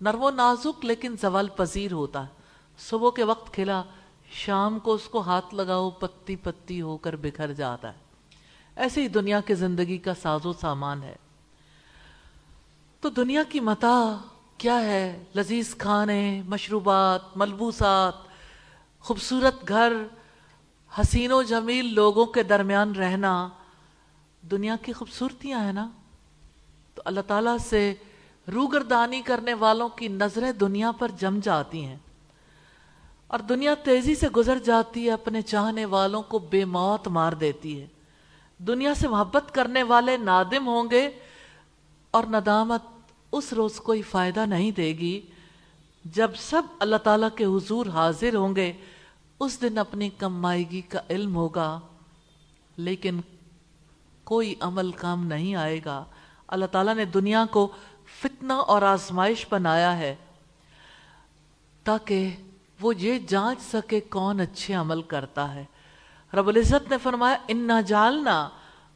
نرم 0.00 0.22
و 0.22 0.30
نازک 0.30 0.84
لیکن 0.84 1.14
زوال 1.20 1.48
پذیر 1.48 1.92
ہوتا۔ 1.92 2.22
ہے 2.22 2.40
صبح 2.78 3.10
کے 3.10 3.24
وقت 3.24 3.54
کھلا، 3.54 3.82
شام 4.30 4.78
کو 4.78 4.92
اس 4.92 5.04
کو 5.04 5.20
ہاتھ 5.20 5.54
لگاؤ، 5.54 5.90
پتی 5.90 6.36
پتی 6.36 6.80
ہو 6.80 6.96
کر 6.96 7.16
بکھر 7.16 7.52
جاتا 7.52 7.92
ہے۔ 7.92 7.98
ایسے 8.76 9.02
ہی 9.02 9.08
دنیا 9.08 9.40
کی 9.40 9.54
زندگی 9.54 9.98
کا 9.98 10.14
ساز 10.14 10.46
و 10.46 10.52
سامان 10.52 11.02
ہے۔ 11.02 11.16
تو 13.00 13.08
دنیا 13.08 13.42
کی 13.48 13.60
متا 13.60 14.16
کیا 14.58 14.80
ہے؟ 14.80 15.24
لذیذ 15.36 15.74
کھانے، 15.74 16.42
مشروبات، 16.48 17.36
ملبوسات، 17.36 18.14
خوبصورت 19.00 19.68
گھر 19.68 19.92
حسین 20.98 21.32
و 21.32 21.42
جمیل 21.42 21.94
لوگوں 21.94 22.26
کے 22.26 22.42
درمیان 22.42 22.94
رہنا 22.94 23.48
دنیا 24.42 24.76
کی 24.82 24.92
خوبصورتیاں 24.92 25.60
ہیں 25.60 25.72
نا؟ 25.72 25.90
تو 26.94 27.02
اللہ 27.04 27.20
تعالیٰ 27.20 27.58
سے 27.58 27.94
روگردانی 28.54 29.22
کرنے 29.22 29.54
والوں 29.54 29.88
کی 29.88 30.08
نظریں 30.08 30.52
دنیا 30.52 30.92
پر 30.92 31.08
جم 31.08 31.38
جاتی 31.42 31.84
ہیں۔ 31.84 31.96
اور 33.26 33.38
دنیا 33.38 33.74
تیزی 33.74 34.14
سے 34.14 34.28
گزر 34.28 34.58
جاتی 34.58 35.06
ہے، 35.06 35.10
اپنے 35.10 35.42
چاہنے 35.42 35.84
والوں 35.84 36.22
کو 36.22 36.38
بے 36.38 36.64
موت 36.64 37.08
مار 37.08 37.32
دیتی 37.32 37.80
ہے۔ 37.80 37.86
دنیا 38.58 38.94
سے 38.94 39.08
محبت 39.08 39.54
کرنے 39.54 39.82
والے 39.82 40.16
نادم 40.16 40.66
ہوں 40.66 40.90
گے 40.90 41.10
اور 42.10 42.24
ندامت 42.30 42.82
اس 43.32 43.52
روز 43.52 43.76
کوئی 43.76 44.02
فائدہ 44.02 44.46
نہیں 44.46 44.70
دے 44.70 44.88
گی۔ 44.88 45.20
جب 46.04 46.30
سب 46.36 46.62
اللہ 46.78 46.96
تعالیٰ 46.96 47.28
کے 47.36 47.44
حضور 47.44 47.86
حاضر 47.86 48.36
ہوں 48.36 48.56
گے 48.56 48.72
اس 49.40 49.62
دن 49.62 49.78
اپنی 49.78 50.10
کمائیگی 50.10 50.80
کا 50.80 51.00
علم 51.10 51.36
ہوگا، 51.36 51.80
لیکن 52.76 53.20
کوئی 54.24 54.54
عمل 54.60 54.92
کام 54.92 55.26
نہیں 55.26 55.54
آئے 55.54 55.80
گا۔ 55.84 56.04
اللہ 56.48 56.66
تعالیٰ 56.66 56.94
نے 56.94 57.04
دنیا 57.04 57.44
کو 57.50 57.68
فتنہ 58.22 58.52
اور 58.52 58.82
آزمائش 58.82 59.46
بنایا 59.50 59.96
ہے 59.98 60.14
تاکہ 61.84 62.36
وہ 62.80 62.92
یہ 62.96 63.18
جانچ 63.18 63.60
سکے 63.62 64.00
کون 64.00 64.40
اچھے 64.40 64.74
عمل 64.74 65.02
کرتا 65.02 65.54
ہے۔ 65.54 65.64
رب 66.34 66.48
العزت 66.48 66.90
نے 66.90 66.98
فرمایا، 66.98 67.36
انا 67.48 67.80
جالنا 67.80 68.48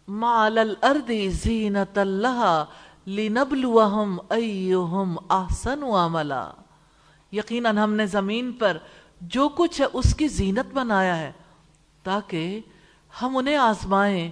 مال 0.08 0.58
الارض 0.58 1.10
زینت 1.42 1.98
اللہ 1.98 2.64
لِنَبْلُوَهُمْ 3.06 4.22
أَيُّهُمْ 4.34 5.22
أَحْسَنُ 5.30 5.84
عَمَلًا۔ 5.84 6.50
یقیناً 7.32 7.78
ہم 7.78 7.94
نے 7.94 8.06
زمین 8.06 8.52
پر 8.52 8.76
جو 9.20 9.48
کچھ 9.48 9.80
ہے 9.80 9.86
اس 9.92 10.14
کی 10.14 10.28
زینت 10.28 10.74
بنایا 10.74 11.16
ہے، 11.18 11.32
تاکہ 12.02 12.60
ہم 13.22 13.36
انہیں 13.36 13.56
آزمائیں 13.56 14.30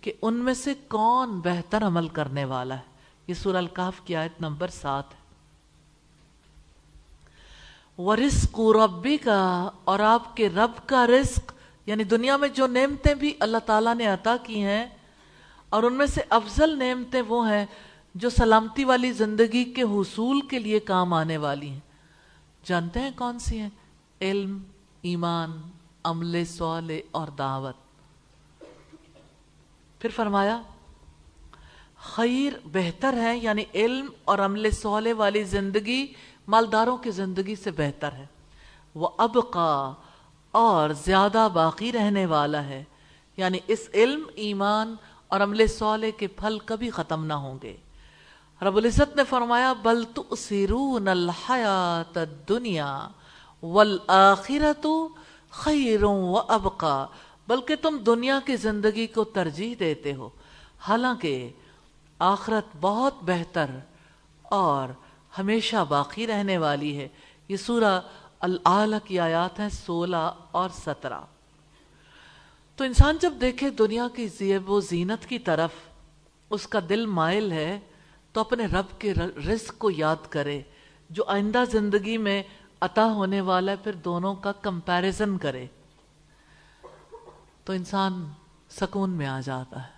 کہ 0.00 0.12
ان 0.22 0.34
میں 0.34 0.54
سے 0.54 0.74
کون 0.88 1.40
بہتر 1.40 1.86
عمل 1.86 2.08
کرنے 2.08 2.44
والا 2.44 2.74
ہے۔ 2.74 2.88
یہ 3.26 3.34
سورہ 3.34 3.56
القاف 3.56 4.00
کی 4.04 4.16
آیت 4.16 4.40
نمبر 4.40 4.68
سات 4.68 5.14
ہے۔ 5.14 5.18
وَرِزْقُ 8.02 8.72
رَبِّكَ 8.74 9.30
اور 9.84 10.00
آپ 10.00 10.36
کے 10.36 10.48
رب 10.48 10.88
کا 10.88 11.06
رزق 11.06 11.52
یعنی 11.86 12.04
دنیا 12.04 12.36
میں 12.36 12.48
جو 12.48 12.66
نعمتیں 12.66 13.14
بھی 13.14 13.32
اللہ 13.40 13.58
تعالیٰ 13.66 13.94
نے 13.94 14.06
عطا 14.06 14.36
کی 14.42 14.62
ہیں، 14.62 14.86
اور 15.68 15.82
ان 15.82 15.94
میں 15.94 16.06
سے 16.06 16.20
افضل 16.30 16.78
نعمتیں 16.78 17.22
وہ 17.28 17.48
ہیں 17.50 17.66
جو 18.14 18.30
سلامتی 18.30 18.84
والی 18.84 19.12
زندگی 19.12 19.64
کے 19.64 19.82
حصول 19.82 20.40
کے 20.40 20.58
لیے 20.58 20.80
کام 20.80 21.12
آنے 21.12 21.36
والی 21.36 21.68
ہیں۔ 21.68 21.80
جانتے 22.64 23.00
ہیں 23.00 23.10
کون 23.16 23.38
سی 23.38 23.58
ہیں؟ 23.58 23.70
علم، 24.20 24.62
ایمان، 25.02 25.60
عمل 26.04 26.44
سوال 26.44 26.90
اور 27.10 27.28
دعوت۔ 27.28 27.74
پھر 29.98 30.10
فرمایا، 30.16 30.62
خیر 31.96 32.52
بہتر 32.64 33.12
ہے 33.12 33.38
یعنی 33.38 33.64
علم 33.74 34.06
اور 34.24 34.38
عمل 34.38 34.70
سوال 34.70 35.12
والی 35.12 35.42
زندگی 35.42 36.06
مالداروں 36.48 36.96
کی 36.96 37.10
زندگی 37.10 37.56
سے 37.56 37.70
بہتر 37.70 38.12
ہے۔ 38.12 38.26
وہ 38.94 39.08
اب 39.18 39.36
کا 39.52 39.94
اور 40.50 40.90
زیادہ 40.90 41.48
باقی 41.52 41.92
رہنے 41.92 42.26
والا 42.26 42.64
ہے۔ 42.64 42.84
یعنی 43.36 43.58
اس 43.66 43.88
علم، 43.94 44.22
ایمان 44.34 44.94
اور 45.28 45.40
عمل 45.40 45.66
سوالے 45.66 46.10
کے 46.10 46.26
پھل 46.26 46.58
کبھی 46.64 46.90
ختم 46.90 47.24
نہ 47.24 47.32
ہوں 47.32 47.58
گے۔ 47.62 47.76
رب 48.62 48.76
العزت 48.76 49.16
نے 49.16 49.24
فرمایا، 49.24 49.72
بل 49.72 50.04
تؤثرون 50.04 51.08
الحیات 51.08 52.16
الدنیا۔ 52.18 53.08
والآخرت 53.62 54.86
خیروں 55.50 56.28
و 56.28 56.38
ابقا، 56.48 57.06
بلکہ 57.48 57.76
تم 57.76 57.96
دنیا 58.06 58.38
کی 58.46 58.56
زندگی 58.56 59.06
کو 59.06 59.24
ترجیح 59.24 59.74
دیتے 59.80 60.14
ہو۔ 60.14 60.28
حالانکہ 60.80 61.48
آخرت 62.18 62.76
بہت 62.80 63.14
بہتر 63.22 63.66
اور 64.42 64.88
ہمیشہ 65.38 65.84
باقی 65.88 66.26
رہنے 66.26 66.58
والی 66.58 66.98
ہے۔ 66.98 67.08
یہ 67.48 67.56
سورہ 67.56 68.00
العلیٰ 68.40 68.98
کی 69.04 69.18
آیات 69.18 69.60
ہیں 69.60 69.68
سولہ 69.68 70.32
اور 70.50 70.68
سترہ۔ 70.86 71.20
تو 72.76 72.84
انسان 72.84 73.16
جب 73.20 73.32
دیکھے 73.40 73.70
دنیا 73.70 74.08
کی 74.14 74.28
زیب 74.28 74.70
و 74.70 74.80
زینت 74.80 75.26
کی 75.26 75.38
طرف، 75.38 75.70
اس 76.50 76.66
کا 76.66 76.78
دل 76.88 77.06
مائل 77.06 77.52
ہے، 77.52 77.80
تو 78.32 78.40
اپنے 78.40 78.66
رب 78.66 79.00
کے 79.00 79.14
رزق 79.48 79.78
کو 79.78 79.90
یاد 79.90 80.28
کرے، 80.28 80.60
جو 81.10 81.24
آئندہ 81.26 81.64
زندگی 81.72 82.18
میں 82.18 82.42
عطا 82.80 83.04
ہونے 83.04 83.40
والا 83.40 83.72
ہے 83.72 83.76
پھر 83.76 83.92
دونوں 83.92 84.34
کا 84.34 84.52
کمپیریزن 84.52 85.38
کرے 85.38 85.66
تو 87.64 87.72
انسان 87.72 88.26
سکون 88.70 89.10
میں 89.10 89.26
آ 89.26 89.40
جاتا 89.40 89.82
ہے 89.82 89.88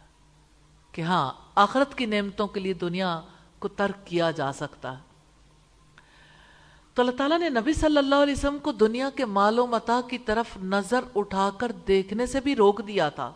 کہ 0.92 1.02
ہاں 1.02 1.32
آخرت 1.54 1.94
کی 1.94 2.06
نعمتوں 2.06 2.46
کے 2.46 2.60
لیے 2.60 2.72
دنیا 2.72 3.20
کو 3.58 3.68
ترک 3.68 4.06
کیا 4.06 4.30
جا 4.30 4.52
سکتا 4.52 4.92
ہے۔ 4.92 5.02
تو 6.94 7.02
اللہ 7.02 7.16
تعالیٰ 7.16 7.38
نے 7.38 7.48
نبی 7.48 7.72
صلی 7.72 7.98
اللہ 7.98 8.14
علیہ 8.14 8.32
وسلم 8.32 8.58
کو 8.58 8.72
دنیا 8.72 9.10
کے 9.16 9.24
مال 9.24 9.58
و 9.58 9.66
متا 9.66 10.00
کی 10.10 10.18
طرف 10.18 10.56
نظر 10.56 11.00
اٹھا 11.14 11.50
کر 11.58 11.72
دیکھنے 11.72 12.26
سے 12.26 12.40
بھی 12.40 12.56
روک 12.56 12.86
دیا 12.86 13.08
تھا۔ 13.08 13.32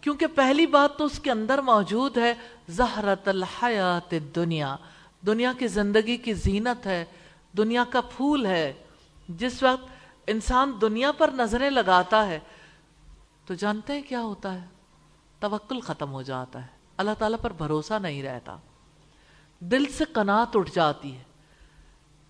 کیونکہ 0.00 0.26
پہلی 0.26 0.66
بات 0.66 0.98
تو 0.98 1.04
اس 1.04 1.20
کے 1.20 1.30
اندر 1.30 1.58
موجود 1.58 2.18
ہے، 2.18 2.34
زہرت 2.68 3.28
الحیات 3.28 4.14
دنیا 4.34 4.76
دنیا 5.26 5.52
کی 5.58 5.66
زندگی 5.66 6.16
کی 6.16 6.34
زینت 6.34 6.86
ہے 6.86 7.04
دنیا 7.56 7.84
کا 7.90 8.00
پھول 8.00 8.46
ہے۔ 8.46 8.72
جس 9.28 9.62
وقت 9.62 9.88
انسان 10.26 10.72
دنیا 10.80 11.12
پر 11.12 11.30
نظریں 11.34 11.70
لگاتا 11.70 12.26
ہے، 12.26 12.38
تو 13.46 13.54
جانتے 13.54 13.92
ہیں 13.92 14.02
کیا 14.02 14.20
ہوتا 14.20 14.54
ہے؟ 14.54 14.66
توکل 15.40 15.80
ختم 15.80 16.12
ہو 16.12 16.22
جاتا 16.22 16.62
ہے۔ 16.62 16.66
اللہ 16.96 17.10
تعالیٰ 17.18 17.38
پر 17.42 17.52
بھروسہ 17.52 17.94
نہیں 17.94 18.22
رہتا۔ 18.22 18.56
دل 19.60 19.84
سے 19.92 20.04
کنات 20.14 20.56
اٹھ 20.56 20.70
جاتی 20.74 21.16
ہے 21.16 21.22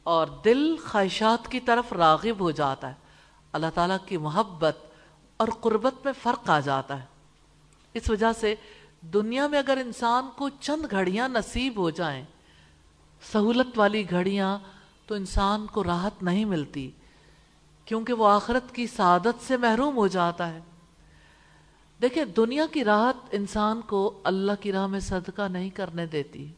اور 0.03 0.27
دل 0.45 0.77
خواہشات 0.77 1.49
کی 1.49 1.61
طرف 1.61 1.93
راغب 1.93 2.41
ہو 2.41 2.51
جاتا 2.51 2.89
ہے۔ 2.89 2.95
اللہ 3.53 3.67
تعالیٰ 3.75 3.97
کی 4.07 4.17
محبت 4.17 4.77
اور 5.37 5.49
قربت 5.61 5.95
میں 6.05 6.13
فرق 6.23 6.51
آ 6.51 6.61
جاتا 6.61 7.01
ہے۔ 7.01 7.07
اس 7.95 8.11
وجہ 8.11 8.33
سے 8.41 8.55
دنیا 9.01 9.47
میں 9.47 9.59
اگر 9.59 9.77
انسان 9.77 10.27
کو 10.37 10.49
چند 10.49 10.87
گھڑیاں 10.91 11.29
نصیب 11.29 11.77
ہو 11.77 11.91
جائیں، 11.91 12.25
سہولت 13.33 13.79
والی 13.79 14.11
گھڑیاں 14.11 14.59
تو 15.07 15.15
انسان 15.15 15.67
کو 15.67 15.85
راحت 15.85 16.23
نہیں 16.23 16.45
ملتی، 16.45 16.91
کیونکہ 17.85 18.13
وہ 18.13 18.29
آخرت 18.29 18.75
کی 18.75 18.87
سعادت 18.87 19.45
سے 19.47 19.57
محروم 19.57 19.97
ہو 19.97 20.07
جاتا 20.07 20.49
ہے۔ 20.49 20.61
دیکھیں، 22.03 22.25
دنیا 22.25 22.67
کی 22.73 22.85
راحت 22.85 23.29
انسان 23.33 23.81
کو 23.81 24.21
اللہ 24.25 24.53
کی 24.61 24.73
راہ 24.73 24.87
میں 24.87 25.01
صدقہ 25.01 25.49
نہیں 25.49 25.71
کرنے 25.71 26.07
دیتی۔ 26.07 26.53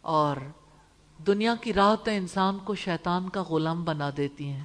اور 0.00 0.36
دنیا 1.26 1.54
کی 1.60 1.72
راحتیں 1.72 2.16
انسان 2.16 2.58
کو 2.58 2.74
شیطان 2.74 3.28
کا 3.28 3.42
غلام 3.42 3.84
بنا 3.84 4.10
دیتی 4.16 4.48
ہیں۔ 4.48 4.64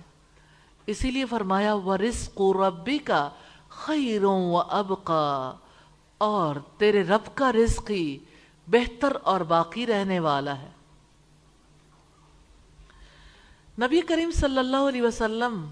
اسی 0.86 1.12
لیے 1.12 1.26
فرمایا، 1.26 1.76
ورزق 1.76 2.42
ربی 2.42 2.98
کا 2.98 3.30
خیروں 3.70 4.52
و 4.52 4.58
ابقا 4.58 5.54
اور 6.18 6.56
تیرے 6.78 7.04
رب 7.04 7.36
کا 7.36 7.52
رزق 7.52 7.92
ہی 7.92 8.20
بہتر 8.68 9.18
اور 9.24 9.42
باقی 9.42 9.86
رہنے 9.86 10.20
والا 10.20 10.60
ہے۔ 10.60 10.75
نبی 13.80 14.02
کریم 14.02 14.32
صلی 14.32 14.58
اللہ 14.58 14.78
علیہ 14.78 15.02
وسلم 15.02 15.66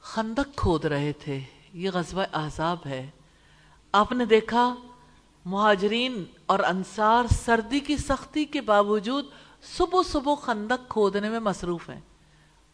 خندق 0.00 0.56
کھود 0.56 0.84
رہے 0.84 1.12
تھے، 1.12 1.40
یہ 1.72 1.90
غزوہ 1.90 2.24
احزاب 2.32 2.76
ہے۔ 2.86 3.10
آپ 3.92 4.12
نے 4.12 4.24
دیکھا 4.24 4.74
مہاجرین 5.44 6.24
اور 6.46 6.58
انصار 6.58 7.24
سردی 7.30 7.80
کی 7.80 7.96
سختی 7.96 8.44
کے 8.44 8.60
باوجود 8.60 9.24
صبح 9.62 10.02
صبح 10.06 10.34
خندق 10.34 10.88
کھودنے 10.88 11.28
میں 11.28 11.40
مصروف 11.40 11.90
ہیں۔ 11.90 12.00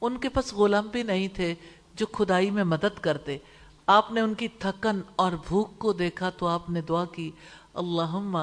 ان 0.01 0.19
کے 0.19 0.29
پاس 0.29 0.53
غلام 0.53 0.87
بھی 0.87 1.03
نہیں 1.03 1.29
تھے 1.29 1.55
جو 1.95 2.07
خدائی 2.07 2.51
میں 2.51 2.65
مدد 2.65 3.01
کرتے۔ 3.01 3.39
آپ 3.87 4.13
نے 4.13 4.21
ان 4.21 4.35
کی 4.35 4.49
تھکن 4.49 5.01
اور 5.17 5.33
بھوک 5.49 5.79
کو 5.79 5.93
دیکھا 5.93 6.31
تو 6.31 6.47
آپ 6.47 6.71
نے 6.71 6.81
دعا 6.81 7.05
کی، 7.05 7.31
اللہم 7.75 8.37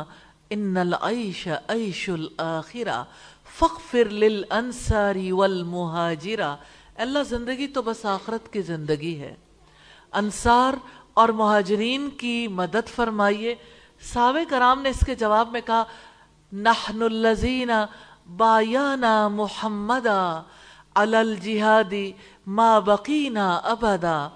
ان 0.49 0.77
العیش 0.77 1.47
عیش 1.47 2.09
الاخرہ۔ 2.09 3.03
فغفر 3.59 4.09
للانصاری 4.09 5.31
والمہاجرہ 5.31 6.55
اللہ 6.95 7.23
زندگی 7.29 7.67
تو 7.67 7.81
بس 7.81 8.05
آخرت 8.05 8.51
کی 8.53 8.61
زندگی 8.61 9.19
ہے. 9.19 9.33
انصار 10.11 10.73
اور 11.13 11.29
مہاجرین 11.29 12.09
کی 12.09 12.47
مدد 12.47 12.89
فرمائیے. 12.95 13.55
صحابہ 14.13 14.43
کرام 14.49 14.81
نے 14.81 14.89
اس 14.89 15.05
کے 15.05 15.15
جواب 15.15 15.51
میں 15.51 15.61
کہا، 15.65 15.83
نحن 16.51 17.01
اللذین 17.01 17.71
بایانا 18.37 19.27
محمدا 19.27 20.41
علی 20.95 21.17
الجہادی 21.17 22.11
ما 22.47 22.79
بقینا 22.79 23.55
ابدا. 23.55 24.27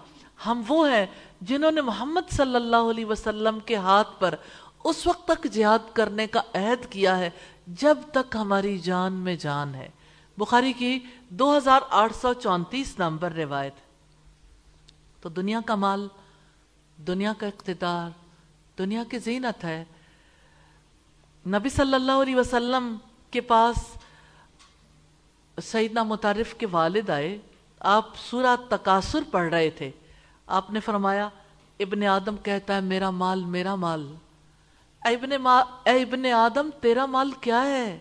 ہم 0.45 0.61
وہ 0.67 0.89
ہیں 0.89 1.05
جنہوں 1.41 1.71
نے 1.71 1.81
محمد 1.81 2.31
صلی 2.31 2.55
اللہ 2.55 2.89
علیہ 2.89 3.05
وسلم 3.05 3.59
کے 3.65 3.75
ہاتھ 3.75 4.19
پر 4.19 4.35
اس 4.87 5.07
وقت 5.07 5.27
تک 5.27 5.47
جہاد 5.51 5.79
کرنے 5.93 6.27
کا 6.27 6.41
عہد 6.53 6.91
کیا 6.91 7.19
ہے 7.19 7.29
جب 7.67 7.97
تک 8.11 8.35
ہماری 8.35 8.79
جان 8.79 9.13
میں 9.13 9.35
جان 9.35 9.75
ہے۔ 9.75 9.89
بخاری 10.37 10.73
کی 10.73 10.99
دو 11.29 11.57
ہزار 11.57 11.81
آٹھ 11.89 12.15
سو 12.15 12.33
چونتیس 12.33 12.99
نمبر 12.99 13.31
روایت۔ 13.31 13.73
تو 15.21 15.29
دنیا 15.29 15.59
کا 15.65 15.75
مال، 15.75 16.07
دنیا 16.97 17.33
کا 17.37 17.47
اقتدار، 17.47 18.09
دنیا 18.77 19.03
کی 19.11 19.19
زینت 19.19 19.63
ہے۔ 19.63 19.85
نبی 21.47 21.69
صلی 21.69 21.93
اللہ 21.93 22.11
علیہ 22.11 22.35
وسلم 22.35 22.95
کے 23.31 23.41
پاس 23.41 23.75
سیدنا 25.63 26.03
متعرف 26.03 26.53
کے 26.53 26.67
والد 26.71 27.09
آئے۔ 27.09 27.37
آپ 27.79 28.05
سورہ 28.29 28.55
تقاصر 28.69 29.19
پڑھ 29.31 29.53
رہے 29.53 29.69
تھے۔ 29.69 29.91
آپ 30.47 30.71
نے 30.71 30.79
فرمایا، 30.79 31.29
ابن 31.79 32.03
آدم 32.03 32.37
کہتا 32.37 32.75
ہے، 32.75 32.81
میرا 32.81 33.09
مال 33.09 33.45
میرا 33.45 33.75
مال۔ 33.75 34.15
اے 35.05 35.13
ابن, 35.13 35.41
ما 35.41 35.59
اے 35.59 36.01
ابن 36.01 36.25
آدم 36.25 36.69
تیرا 36.81 37.05
مال 37.05 37.31
کیا 37.31 37.65
ہے؟ 37.65 37.99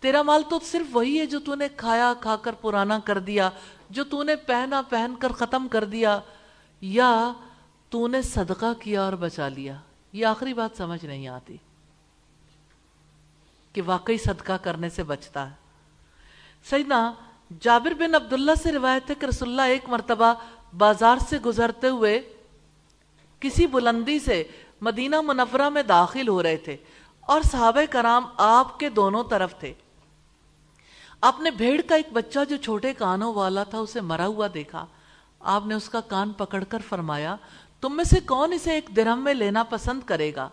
تیرا 0.00 0.22
مال 0.22 0.42
تو 0.42 0.58
صرف 0.62 0.86
وہی 0.96 1.20
ہے 1.20 1.26
جو 1.26 1.40
تو 1.40 1.54
نے 1.54 1.68
کھایا 1.76 2.12
کھا 2.20 2.36
کر 2.36 2.52
پرانا 2.52 2.98
کر 2.98 3.18
دیا 3.18 3.50
جو 3.90 4.04
تو 4.04 4.22
نے 4.22 4.36
پہنا 4.36 4.82
پہن 4.82 5.14
کر 5.20 5.32
ختم 5.32 5.68
کر 5.68 5.84
دیا 5.84 6.20
یا 6.80 7.32
تو 7.90 8.08
نے 8.08 8.22
صدقہ 8.22 8.72
کیا 8.80 9.02
اور 9.02 9.12
بچا 9.12 9.48
لیا؟ 9.48 9.76
یہ 10.12 10.26
آخری 10.26 10.54
بات 10.54 10.70
سمجھ 10.76 11.04
نہیں 11.04 11.28
آتی 11.28 11.56
کہ 13.72 13.82
واقعی 13.86 14.18
صدقہ 14.18 14.52
کرنے 14.52 14.88
سے 14.88 15.02
بچتا 15.02 15.50
ہے۔ 15.50 15.54
سیدنا 16.70 17.12
جابر 17.60 17.94
بن 17.94 18.14
عبداللہ 18.14 18.52
سے 18.62 18.72
روایت 18.72 19.10
ہے 19.10 19.14
کہ 19.14 19.26
رسول 19.26 19.48
اللہ 19.48 19.62
ایک 19.62 19.88
مرتبہ 19.88 20.34
بازار 20.78 21.16
سے 21.28 21.38
گزرتے 21.38 21.88
ہوئے 21.88 22.32
کسی 23.40 23.66
بلندی 23.66 24.18
سے 24.18 24.44
مدینہ 24.82 25.16
منورہ 25.20 25.68
میں 25.68 25.82
داخل 25.82 26.28
ہو 26.28 26.42
رہے 26.42 26.56
تھے 26.56 26.76
اور 27.20 27.40
صحابہ 27.42 27.80
کرام 27.90 28.24
آپ 28.36 28.78
کے 28.78 28.88
دونوں 28.88 29.24
طرف 29.24 29.58
تھے۔ 29.58 29.74
آپ 31.20 31.40
نے 31.40 31.50
بھیڑ 31.50 31.80
کا 31.88 31.94
ایک 31.94 32.08
بچہ 32.12 32.38
جو 32.48 32.56
چھوٹے 32.56 32.94
کانوں 32.94 33.34
والا 33.34 33.62
تھا 33.62 33.78
اسے 33.78 34.00
مرا 34.00 34.26
ہوا 34.26 34.46
دیکھا۔ 34.54 34.86
آپ 35.40 35.66
نے 35.66 35.74
اس 35.74 35.88
کا 35.88 36.00
کان 36.00 36.32
پکڑ 36.32 36.64
کر 36.64 36.78
فرمایا، 36.88 37.36
تم 37.80 37.96
میں 37.96 38.04
سے 38.04 38.20
کون 38.20 38.52
اسے 38.52 38.72
ایک 38.72 38.90
درہم 38.96 39.24
میں 39.24 39.34
لینا 39.34 39.62
پسند 39.62 40.00
کرے 40.06 40.34
گا؟ 40.34 40.48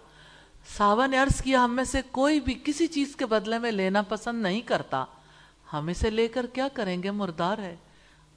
صحابہ 0.78 1.08
نے 1.08 1.18
عرض 1.18 1.42
کیا، 1.42 1.64
ہم 1.64 1.76
میں 1.76 1.84
سے 1.84 2.02
کوئی 2.12 2.40
بھی 2.40 2.60
کسی 2.66 2.88
چیز 2.88 3.16
کے 3.16 3.26
بدلے 3.26 3.60
میں 3.60 3.72
لینا 3.72 4.02
پسند 4.02 4.42
نہیں 4.42 4.62
کرتا۔ 4.62 5.06
ہم 5.74 5.88
اسے 5.88 6.10
لے 6.10 6.28
کر 6.28 6.46
کیا 6.46 6.68
کریں 6.74 7.04
گے؟ 7.04 7.12
مردار 7.12 7.58
ہے۔ 7.58 7.76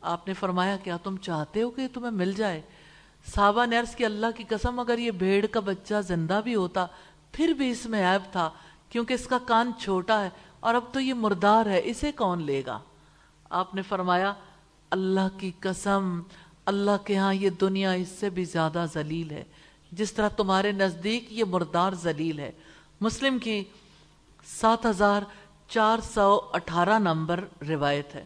آپ 0.00 0.28
نے 0.28 0.34
فرمایا، 0.34 0.76
کیا 0.76 0.96
تم 0.96 1.16
چاہتے 1.16 1.62
ہو 1.62 1.70
کہ 1.70 1.88
تمہیں 1.94 2.12
مل 2.12 2.32
جائے؟ 2.32 2.62
صحابہ 3.26 3.66
نے 3.66 3.78
عرض 3.78 3.94
کی 3.94 4.04
اللہ 4.04 4.26
کی 4.36 4.44
قسم، 4.48 4.80
اگر 4.80 4.98
یہ 4.98 5.10
بھیڑ 5.10 5.46
کا 5.46 5.60
بچہ 5.60 6.00
زندہ 6.00 6.40
بھی 6.44 6.54
ہوتا، 6.54 6.86
پھر 7.32 7.48
بھی 7.48 7.70
اس 7.70 7.86
میں 7.86 8.12
عیب 8.12 8.32
تھا، 8.32 8.50
کیونکہ 8.88 9.14
اس 9.14 9.26
کا 9.26 9.38
کان 9.46 9.72
چھوٹا 9.78 10.24
ہے 10.24 10.30
اور 10.60 10.74
اب 10.74 10.84
تو 10.92 11.00
یہ 11.00 11.14
مردار 11.14 11.66
ہے، 11.66 11.80
اسے 11.84 12.12
کون 12.12 12.42
لے 12.42 12.62
گا؟ 12.66 12.78
آپ 13.50 13.74
نے 13.74 13.82
فرمایا، 13.82 14.32
اللہ 14.90 15.38
کی 15.38 15.50
قسم، 15.60 16.20
اللہ 16.66 17.04
کے 17.04 17.16
ہاں 17.16 17.34
یہ 17.34 17.50
دنیا 17.50 17.92
اس 17.92 18.08
سے 18.08 18.30
بھی 18.30 18.44
زیادہ 18.44 18.84
ذلیل 18.94 19.30
ہے۔ 19.30 19.44
جس 19.92 20.12
طرح 20.12 20.28
تمہارے 20.28 20.72
نزدیک 20.72 21.26
یہ 21.30 21.44
مردار 21.44 21.92
ذلیل 21.92 22.38
ہے۔ 22.38 22.52
مسلم 23.00 23.38
کی 23.38 23.64
سات 24.44 24.86
ہزار 24.86 25.22
چار 25.68 25.98
سو 26.14 26.40
اٹھارہ 26.52 26.98
نمبر 26.98 27.44
روایت 27.68 28.14
ہے۔ 28.14 28.24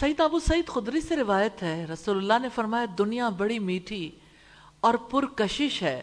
سعید 0.00 0.20
ابو 0.20 0.38
سعید 0.38 0.68
خدری 0.68 1.00
سے 1.00 1.16
روایت 1.16 1.62
ہے، 1.62 1.86
رسول 1.92 2.16
اللہ 2.16 2.42
نے 2.42 2.48
فرمایا، 2.54 2.86
دنیا 2.98 3.28
بڑی 3.28 3.58
میٹھی 3.58 4.10
اور 4.80 4.94
پرکشش 4.94 5.82
ہے۔ 5.82 6.02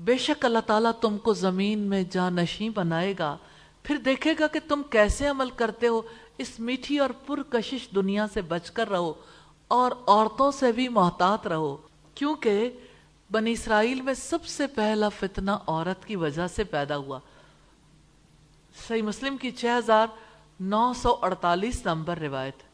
بے 0.00 0.18
شک 0.18 0.44
اللہ 0.44 0.58
تعالیٰ 0.58 0.92
تم 1.00 1.18
کو 1.18 1.32
زمین 1.32 1.78
میں 1.78 2.02
جانشیں 2.02 2.68
بنائے 2.68 3.14
گا۔ 3.18 3.36
پھر 3.82 3.96
دیکھے 3.96 4.34
گا 4.40 4.46
کہ 4.46 4.60
تم 4.68 4.82
کیسے 4.90 5.26
عمل 5.26 5.50
کرتے 5.50 5.88
ہو۔ 5.88 6.02
اس 6.38 6.60
میٹھی 6.60 6.98
اور 6.98 7.10
پرکشش 7.26 7.88
دنیا 7.94 8.26
سے 8.32 8.40
بچ 8.40 8.70
کر 8.70 8.90
رہو 8.90 9.12
اور 9.68 9.92
عورتوں 10.06 10.50
سے 10.50 10.72
بھی 10.72 10.88
محتاط 10.88 11.46
رہو۔ 11.46 11.76
کیونکہ 12.14 12.70
بنی 13.30 13.52
اسرائیل 13.52 14.00
میں 14.00 14.14
سب 14.14 14.44
سے 14.44 14.66
پہلا 14.66 15.08
فتنہ 15.08 15.50
عورت 15.50 16.04
کی 16.04 16.16
وجہ 16.16 16.46
سے 16.46 16.64
پیدا 16.64 16.96
ہوا۔ 16.96 17.18
صحیح 18.88 19.02
مسلم 19.02 19.36
کی 19.36 19.50
چھ 19.50 19.66
ہزار 19.78 20.06
نو 20.60 20.92
سو 20.96 21.18
اڑتالیس 21.22 21.86
نمبر 21.86 22.18
روایت۔ 22.18 22.69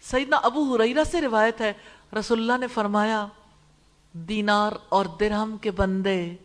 سیدنا 0.00 0.36
ابو 0.36 0.76
حریرہ 0.76 1.04
سے 1.04 1.20
روایت 1.20 1.60
ہے، 1.60 1.72
رسول 2.18 2.38
اللہ 2.38 2.58
نے 2.58 2.66
فرمایا، 2.66 3.26
دینار 4.12 4.72
اور 4.88 5.06
درہم 5.20 5.56
کے 5.60 5.70
بندے 5.70 6.36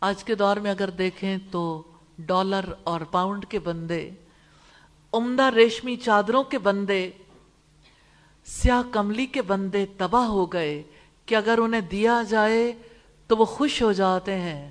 آج 0.00 0.24
کے 0.24 0.34
دور 0.34 0.56
میں 0.56 0.70
اگر 0.70 0.90
دیکھیں 0.90 1.38
تو 1.50 1.82
ڈالر 2.18 2.64
اور 2.84 3.00
پاؤنڈ 3.00 3.46
کے 3.46 3.58
بندے، 3.58 4.10
عمدہ 5.12 5.50
ریشمی 5.50 5.96
چادروں 5.96 6.44
کے 6.44 6.58
بندے، 6.58 7.10
سیاہ 8.44 8.82
کملی 8.90 9.26
کے 9.26 9.42
بندے 9.42 9.86
تباہ 9.98 10.24
ہو 10.24 10.46
گئے 10.46 10.82
کہ 11.26 11.34
اگر 11.34 11.58
انہیں 11.62 11.80
دیا 11.80 12.22
جائے 12.28 12.72
تو 13.26 13.36
وہ 13.36 13.44
خوش 13.44 13.82
ہو 13.82 13.92
جاتے 13.92 14.40
ہیں۔ 14.40 14.70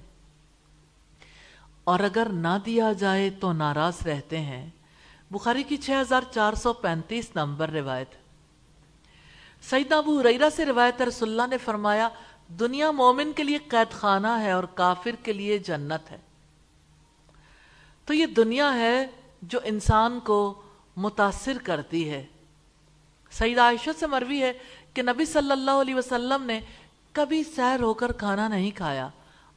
اور 1.83 1.99
اگر 1.99 2.27
نہ 2.33 2.57
دیا 2.65 2.91
جائے 2.91 3.29
تو 3.29 3.53
ناراض 3.53 4.07
رہتے 4.07 4.39
ہیں۔ 4.39 4.69
بخاری 5.31 5.63
کی 5.63 5.77
چھ 5.77 5.91
ہزار 6.01 6.21
چار 6.31 6.53
سو 6.53 6.73
پینتیس 6.73 7.29
نمبر 7.35 7.69
روایت۔ 7.69 8.07
سیدنا 9.61 9.97
ابو 9.97 10.23
ریرا 10.23 10.49
سے 10.55 10.65
روایت 10.65 11.01
رسول 11.01 11.29
اللہ 11.29 11.47
نے 11.47 11.57
فرمایا، 11.57 12.09
دنیا 12.47 12.91
مومن 12.91 13.31
کے 13.33 13.43
لیے 13.43 13.57
قید 13.57 13.93
خانہ 13.93 14.27
ہے 14.27 14.51
اور 14.51 14.63
کافر 14.63 15.11
کے 15.23 15.33
لیے 15.33 15.57
جنت 15.57 16.11
ہے۔ 16.11 16.17
تو 18.05 18.13
یہ 18.13 18.25
دنیا 18.25 18.73
ہے 18.73 19.07
جو 19.41 19.59
انسان 19.63 20.19
کو 20.19 20.61
متاثر 20.97 21.57
کرتی 21.63 22.09
ہے۔ 22.09 22.25
سعید 23.31 23.59
عائشہ 23.59 23.89
سے 23.99 24.07
مروی 24.07 24.41
ہے 24.41 24.53
کہ 24.93 25.01
نبی 25.01 25.25
صلی 25.25 25.51
اللہ 25.51 25.71
علیہ 25.71 25.95
وسلم 25.95 26.43
نے 26.43 26.59
کبھی 27.11 27.43
سیر 27.43 27.81
ہو 27.81 27.93
کر 27.93 28.11
کھانا 28.11 28.47
نہیں 28.47 28.71
کھایا 28.71 29.09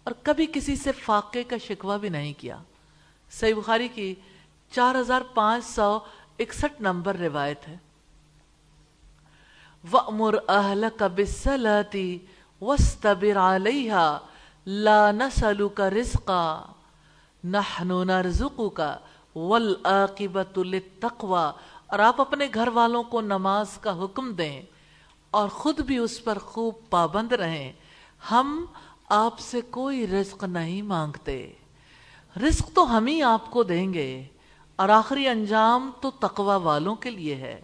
اور 0.04 0.12
کبھی 0.22 0.46
کسی 0.52 0.76
سے 0.76 0.92
فاقے 0.92 1.42
کا 1.42 1.56
شکوہ 1.58 1.98
بھی 1.98 2.08
نہیں 2.08 2.32
کیا۔ 2.38 2.58
صحیح 3.30 3.54
بخاری 3.54 3.88
کی 3.88 4.14
چار 4.70 4.94
ہزار 4.94 5.20
پانچ 5.34 5.64
سو 5.64 5.98
اکسٹھ 6.38 6.82
نمبر 6.82 7.16
روایت 7.16 7.68
ہے۔ 7.68 7.76
وَأْمُرْ 9.92 10.36
أَهْلَكَ 10.48 11.04
بِالسَّلَاتِ 11.04 12.18
وَاسْتَبِرْ 12.60 13.36
عَلَيْهَا 13.36 14.18
لَا 14.66 15.10
نَسَلُكَ 15.10 15.82
رِزْقًا 15.82 16.62
نَحْنُ 17.44 18.04
نَرْزُقُكَ 18.04 18.82
وَالْآقِبَةُ 19.34 20.64
لِلتَّقْوَى۔ 20.64 21.50
اور 21.86 21.98
آپ 21.98 22.20
اپنے 22.20 22.48
گھر 22.54 22.68
والوں 22.68 23.02
کو 23.02 23.20
نماز 23.20 23.78
کا 23.78 24.04
حکم 24.04 24.32
دیں 24.32 24.62
اور 25.30 25.48
خود 25.48 25.80
بھی 25.80 25.98
اس 25.98 26.24
پر 26.24 26.38
خوب 26.38 26.74
پابند 26.90 27.32
رہیں۔ 27.32 27.72
ہم 28.30 28.64
آپ 29.08 29.38
سے 29.38 29.60
کوئی 29.60 30.06
رزق 30.06 30.44
نہیں 30.44 30.82
مانگتے۔ 30.82 31.52
رزق 32.36 32.70
تو 32.74 32.96
ہم 32.96 33.06
ہی 33.06 33.22
آپ 33.22 33.50
کو 33.50 33.62
دیں 33.62 33.94
گے۔ 33.94 34.24
اور 34.78 34.88
آخری 34.88 35.28
انجام 35.28 35.90
تو 36.00 36.10
تقوی 36.10 36.64
والوں 36.64 36.94
کے 36.94 37.10
لیے 37.10 37.34
ہے۔ 37.34 37.60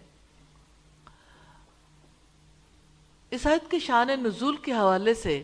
اس 3.31 3.47
آیت 3.47 3.71
کے 3.71 3.79
شان 3.79 4.07
نزول 4.07 4.55
کے 4.55 4.71
حوالے 4.73 5.13
سے 5.13 5.43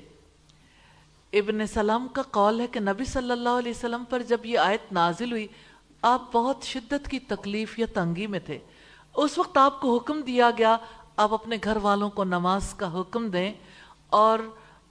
ابن 1.34 1.68
سلام 1.68 2.08
کا 2.08 2.22
قول 2.22 2.60
ہے 2.60 2.68
کہ 2.68 2.80
نبی 2.80 3.06
صلی 3.06 3.32
اللہ 3.32 3.50
علیہ 3.50 3.72
وسلم 3.72 4.04
پر 4.10 4.22
جب 4.22 4.46
یہ 4.46 4.60
آیت 4.60 4.94
نازل 4.94 5.32
ہوئی، 5.32 5.48
آپ 6.02 6.22
بہت 6.32 6.58
شدت 6.64 7.10
کی 7.10 7.20
تکلیف 7.20 7.80
یا 7.80 7.86
تنگی 7.94 8.28
میں 8.28 8.40
تھے۔ 8.40 8.60
اس 9.16 9.38
وقت 9.38 9.58
آپ 9.58 9.82
کو 9.82 9.98
حکم 9.98 10.22
دیا 10.22 10.52
گیا، 10.58 10.78
آپ 11.18 11.34
اپنے 11.34 11.58
گھر 11.64 11.76
والوں 11.76 12.10
کو 12.10 12.24
نماز 12.24 12.74
کا 12.74 13.02
حکم 13.02 13.30
دیں۔ 13.30 13.54
اور 14.08 14.40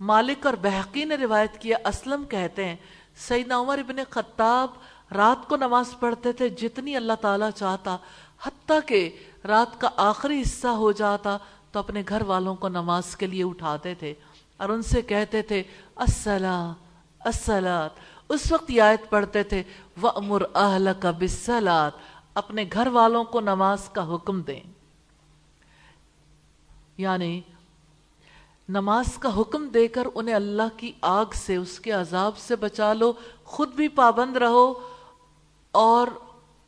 مالک 0.01 0.47
اور 0.47 0.55
بحقی 0.55 1.05
نے 1.05 1.15
روایت 1.15 1.59
کیا، 1.59 1.77
اسلم 1.85 2.25
کہتے 2.25 2.65
ہیں، 2.65 2.77
سیدنا 3.17 3.59
عمر 3.59 3.79
ابن 3.79 3.97
خطاب 4.11 4.71
رات 5.17 5.49
کو 5.49 5.57
نماز 5.57 5.95
پڑھتے 6.01 6.33
تھے 6.33 6.49
جتنی 6.49 6.97
اللہ 6.97 7.13
تعالیٰ 7.21 7.51
چاہتا، 7.51 7.97
حتیٰ 8.43 8.79
کہ 8.87 9.17
رات 9.49 9.81
کا 9.81 9.89
آخری 9.97 10.41
حصہ 10.41 10.69
ہو 10.69 10.93
جاتا 10.93 11.39
تو 11.73 11.79
اپنے 11.79 12.03
گھر 12.09 12.23
والوں 12.23 12.55
کو 12.55 12.69
نماز 12.69 13.17
کے 13.17 13.27
لیے 13.27 13.45
اٹھاتے 13.45 13.95
تھے 13.95 14.15
اور 14.57 14.69
ان 14.69 14.83
سے 14.83 15.03
کہتے 15.03 15.43
تھے 15.43 15.63
السلام 15.97 16.73
السلات 17.21 17.91
اس 18.29 18.53
وقت 18.53 18.71
یہ 18.71 18.83
آیت 18.83 19.11
پڑھتے 19.11 19.43
تھے، 19.43 19.63
وَأْمُرْ 20.03 20.43
أَهْلَكَ 20.43 21.09
بِالسَّلَاتِ 21.19 21.99
اپنے 22.35 22.65
گھر 22.73 22.87
والوں 22.87 23.25
کو 23.25 23.41
نماز 23.41 23.89
کا 23.89 24.15
حکم 24.15 24.41
دیں۔ 24.41 24.61
یعنی 26.97 27.41
نماز 28.69 29.19
کا 29.19 29.41
حکم 29.41 29.69
دے 29.69 29.89
کر 29.89 30.07
انہیں 30.15 30.35
اللہ 30.35 30.77
کی 30.77 30.93
آگ 31.01 31.25
سے، 31.35 31.57
اس 31.57 31.81
کے 31.81 31.91
عذاب 31.91 32.39
سے 32.39 32.57
بچا 32.57 32.93
لو، 32.93 33.13
خود 33.45 33.73
بھی 33.73 33.89
پابند 33.89 34.37
رہو 34.37 34.90
اور 35.73 36.07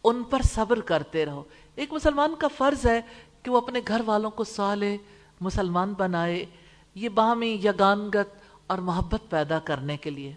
ان 0.04 0.22
پر 0.22 0.42
صبر 0.42 0.80
کرتے 0.80 1.26
رہو۔ 1.26 1.42
ایک 1.74 1.92
مسلمان 1.92 2.34
کا 2.38 2.48
فرض 2.56 2.86
ہے 2.86 3.00
کہ 3.42 3.50
وہ 3.50 3.56
اپنے 3.56 3.80
گھر 3.88 4.00
والوں 4.06 4.30
کو 4.30 4.44
صالح 4.44 4.96
مسلمان 5.40 5.94
بنائے، 5.98 6.46
یہ 6.94 7.08
باہمی 7.08 7.52
یگانگت 7.64 8.34
اور 8.66 8.78
محبت 8.78 9.20
پیدا 9.30 9.58
کرنے 9.58 9.96
کے 9.96 10.10
لیے۔ 10.10 10.34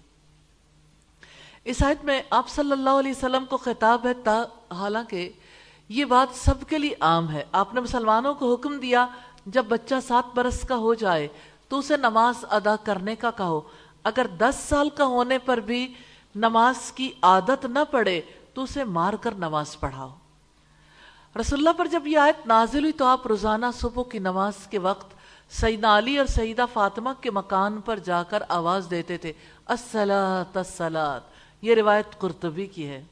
اس 1.64 1.84
آیت 1.84 2.06
میں 2.06 2.22
آپ 2.30 2.50
صلی 2.50 2.72
اللہ 2.72 2.90
علیہ 2.90 3.12
وسلم 3.12 3.46
کو 3.46 3.58
خطاب 3.58 4.08
ہے 4.08 4.14
تا، 4.14 4.44
حالانکہ 4.72 5.32
یہ 5.90 6.06
بات 6.06 6.36
سب 6.36 6.70
کے 6.70 6.78
لیے 6.78 6.94
عام 7.00 7.32
ہے۔ 7.32 7.44
آپ 7.52 7.74
نے 7.74 7.82
مسلمانوں 7.82 8.34
کو 8.34 8.54
حکم 8.54 8.78
دیا، 8.78 9.08
جب 9.46 9.66
بچہ 9.66 9.96
سات 10.08 10.36
برس 10.36 10.62
کا 10.68 10.76
ہو 10.76 10.94
جائے 10.94 11.28
تو 11.68 11.80
اسے 11.80 11.98
نماز 11.98 12.46
ادا 12.50 12.76
کرنے 12.76 13.16
کا 13.16 13.32
کہو۔ 13.32 13.62
اگر 14.04 14.28
دس 14.28 14.56
سال 14.70 14.90
کا 14.90 15.06
ہونے 15.06 15.40
پر 15.40 15.58
بھی 15.58 15.94
نماز 16.36 16.92
کی 16.92 17.12
عادت 17.22 17.66
نہ 17.66 17.80
پڑے 17.92 18.22
تو 18.56 18.64
اسے 18.64 18.84
مار 18.84 19.14
کر 19.14 19.32
نماز 19.32 19.80
پڑھاؤ۔ 19.80 20.10
رسول 21.40 21.60
اللہ 21.60 21.70
پر 21.78 21.86
جب 21.86 22.08
یہ 22.08 22.18
آیت 22.18 22.48
نازل 22.48 22.80
ہوئی 22.80 22.92
تو 22.92 23.06
آپ 23.06 23.28
روزانہ 23.28 23.66
صبح 23.74 24.04
کی 24.12 24.20
نماز 24.20 24.54
کے 24.70 24.80
وقت 24.80 25.16
سیدنا 25.50 25.98
علی 25.98 26.18
اور 26.18 26.26
سیدہ 26.26 26.66
فاطمہ 26.74 27.10
کے 27.22 27.32
مکان 27.32 27.82
پر 27.82 28.00
جا 28.00 28.24
کر 28.24 28.44
آواز 28.50 28.88
دیتے 28.90 29.18
تھے 29.18 29.34
السلاۃ 29.66 30.58
السلاۃ 30.58 31.20
یہ 31.62 31.76
روایت 31.76 32.20
قرطبی 32.20 32.66
کی 32.66 32.88
ہے۔ 32.88 33.04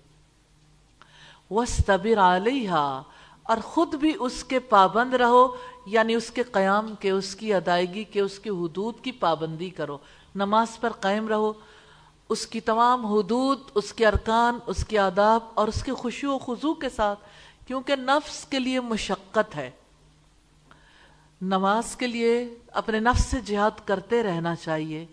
وَاسْتَبِرْ 1.52 2.18
عَلَيْهَا۔ 2.18 3.04
اور 3.44 3.58
خود 3.64 3.96
بھی 3.96 4.14
اس 4.20 4.44
کے 4.44 4.60
پابند 4.60 5.14
رہو 5.14 5.56
یعنی 5.86 6.16
اس 6.16 6.32
کے 6.32 6.44
قیام 6.44 6.96
کے، 6.96 7.10
اس 7.10 7.36
کی 7.36 7.54
ادائیگی 7.54 8.04
کے، 8.04 8.22
اس 8.22 8.40
کی 8.40 8.50
حدود 8.50 9.00
کی 9.02 9.12
پابندی 9.12 9.70
کرو۔ 9.70 9.98
نماز 10.36 10.80
پر 10.80 10.90
قائم 10.90 11.28
رہو۔ 11.28 11.54
اس 12.30 12.48
کی 12.48 12.60
تمام 12.60 13.06
حدود، 13.06 13.60
اس 13.76 13.94
کے 13.94 14.08
ارکان، 14.08 14.60
اس 14.66 14.86
کے 14.86 15.00
آداب 15.00 15.40
اور 15.54 15.68
اس 15.68 15.84
کے 15.84 15.94
خوشو 15.94 16.32
و 16.32 16.38
خضو 16.38 16.74
کے 16.74 16.90
ساتھ، 16.90 17.20
کیونکہ 17.68 17.96
نفس 17.96 18.46
کے 18.46 18.60
لیے 18.60 18.80
مشقت 18.80 19.56
ہے۔ 19.56 19.72
نماز 21.42 21.96
کے 21.96 22.08
لیے 22.08 22.54
اپنے 22.72 23.00
نفس 23.00 23.26
سے 23.26 23.40
جہاد 23.40 23.72
کرتے 23.86 24.24
رہنا 24.24 24.56
چاہیے، 24.56 25.06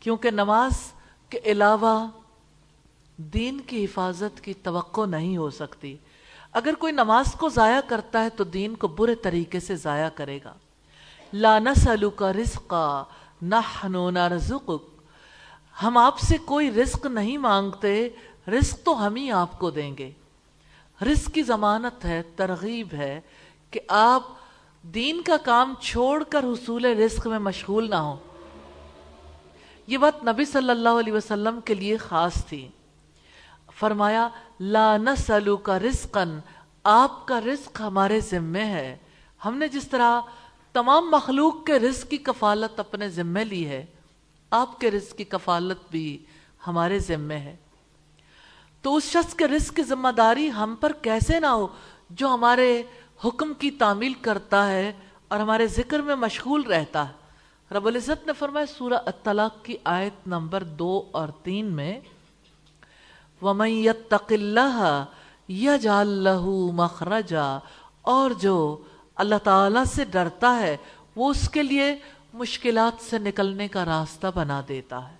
کیونکہ 0.00 0.30
نماز 0.30 0.92
کے 1.28 1.40
علاوہ 1.44 2.06
دین 3.16 3.60
کی 3.60 3.84
حفاظت 3.84 4.40
کی 4.40 4.54
توقع 4.54 5.06
نہیں 5.06 5.36
ہو 5.36 5.50
سکتی۔ 5.50 5.96
اگر 6.52 6.74
کوئی 6.74 6.92
نماز 6.92 7.32
کو 7.32 7.48
ضائع 7.48 7.80
کرتا 7.86 8.24
ہے 8.24 8.28
تو 8.30 8.44
دین 8.44 8.74
کو 8.74 8.88
برے 8.88 9.14
طریقے 9.14 9.60
سے 9.60 9.76
ضائع 9.76 10.08
کرے 10.08 10.38
گا۔ 10.44 10.54
لا 11.32 11.58
نسألک 11.58 12.22
رزقا 12.22 13.02
نحنو 13.42 14.10
نرزقک 14.10 14.89
ہم 15.82 15.96
آپ 15.96 16.18
سے 16.18 16.36
کوئی 16.44 16.70
رزق 16.70 17.06
نہیں 17.06 17.36
مانگتے، 17.36 18.08
رزق 18.48 18.84
تو 18.84 19.06
ہم 19.06 19.16
ہی 19.16 19.30
آپ 19.30 19.58
کو 19.58 19.70
دیں 19.70 19.96
گے۔ 19.98 20.10
رزق 21.02 21.30
کی 21.34 21.42
ضمانت 21.42 22.04
ہے، 22.04 22.22
ترغیب 22.36 22.88
ہے 22.92 23.20
کہ 23.70 23.80
آپ 23.88 24.22
دین 24.82 25.22
کا 25.22 25.36
کام 25.36 25.74
چھوڑ 25.80 26.24
کر 26.24 26.44
حصول 26.44 26.84
رزق 26.84 27.26
میں 27.26 27.38
مشغول 27.38 27.90
نہ 27.90 27.94
ہوں۔ 27.94 28.16
یہ 29.86 29.98
بات 29.98 30.24
نبی 30.24 30.44
صلی 30.44 30.70
اللہ 30.70 30.88
علیہ 30.88 31.12
وسلم 31.12 31.60
کے 31.60 31.74
لیے 31.74 31.96
خاص 31.96 32.44
تھی۔ 32.46 32.68
فرمایا، 33.72 34.28
لا 34.60 34.96
نسلو 34.96 35.56
کا 35.56 35.78
رزقن 35.78 36.38
آپ 36.84 37.26
کا 37.26 37.40
رزق 37.40 37.80
ہمارے 37.80 38.20
ذمے 38.20 38.64
ہے۔ 38.64 38.96
ہم 39.44 39.56
نے 39.56 39.68
جس 39.68 39.88
طرح 39.88 40.20
تمام 40.72 41.10
مخلوق 41.10 41.66
کے 41.66 41.78
رزق 41.78 42.10
کی 42.10 42.16
کفالت 42.16 42.80
اپنے 42.80 43.08
ذمے 43.08 43.44
لی 43.44 43.66
ہے 43.66 43.86
آپ 44.50 44.80
کے 44.80 44.90
رزق 44.90 45.16
کی 45.16 45.24
کفالت 45.24 45.78
بھی 45.90 46.24
ہمارے 46.66 46.98
ذمے 46.98 47.36
ہے۔ 47.36 47.56
تو 48.82 48.96
اس 48.96 49.04
شخص 49.04 49.34
کے 49.34 49.46
رزق 49.48 49.76
کی 49.76 49.82
ذمہ 49.82 50.08
داری 50.08 50.50
ہم 50.52 50.74
پر 50.80 50.92
کیسے 50.92 51.40
نہ 51.40 51.46
ہو، 51.46 51.66
جو 52.10 52.28
ہمارے 52.28 52.82
حکم 53.24 53.52
کی 53.54 53.70
تعمیل 53.70 54.12
کرتا 54.12 54.70
ہے 54.70 54.92
اور 55.28 55.38
ہمارے 55.38 55.66
ذکر 55.66 55.98
میں 55.98 56.16
مشغول 56.16 56.62
رہتا 56.62 57.08
ہے۔ 57.08 57.20
رب 57.74 57.86
العزت 57.86 58.26
نے 58.26 58.32
فرمایا، 58.32 58.66
سورہ 58.66 58.94
الطلاق 58.94 59.64
کی 59.64 59.76
آیت 59.84 60.28
نمبر 60.28 60.62
دو 60.62 61.08
اور 61.10 61.28
تین 61.42 61.66
میں، 61.66 62.00
وَمَن 63.42 63.68
يَتَّقِ 63.68 64.34
اللَّهَ 64.34 64.84
يَجْعَل 65.50 66.08
لَّهُ 66.08 66.72
مَخْرَجًا 66.72 67.58
اور 68.02 68.30
جو 68.30 68.76
اللہ 69.14 69.34
تعالیٰ 69.44 69.84
سے 69.84 70.04
ڈرتا 70.04 70.58
ہے، 70.58 70.76
وہ 71.16 71.30
اس 71.30 71.48
کے 71.48 71.62
لیے 71.62 71.96
مشکلات 72.34 73.04
سے 73.04 73.18
نکلنے 73.18 73.68
کا 73.68 73.84
راستہ 73.84 74.26
بنا 74.34 74.62
دیتا 74.68 75.10
ہے۔ 75.10 75.16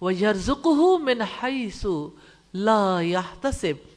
وَيَرْزُقُهُ 0.00 1.00
مِنْ 1.00 1.22
حَيْثُ 1.42 2.08
لَا 2.54 2.98
يَحْتَسِبْ۔ 3.00 3.88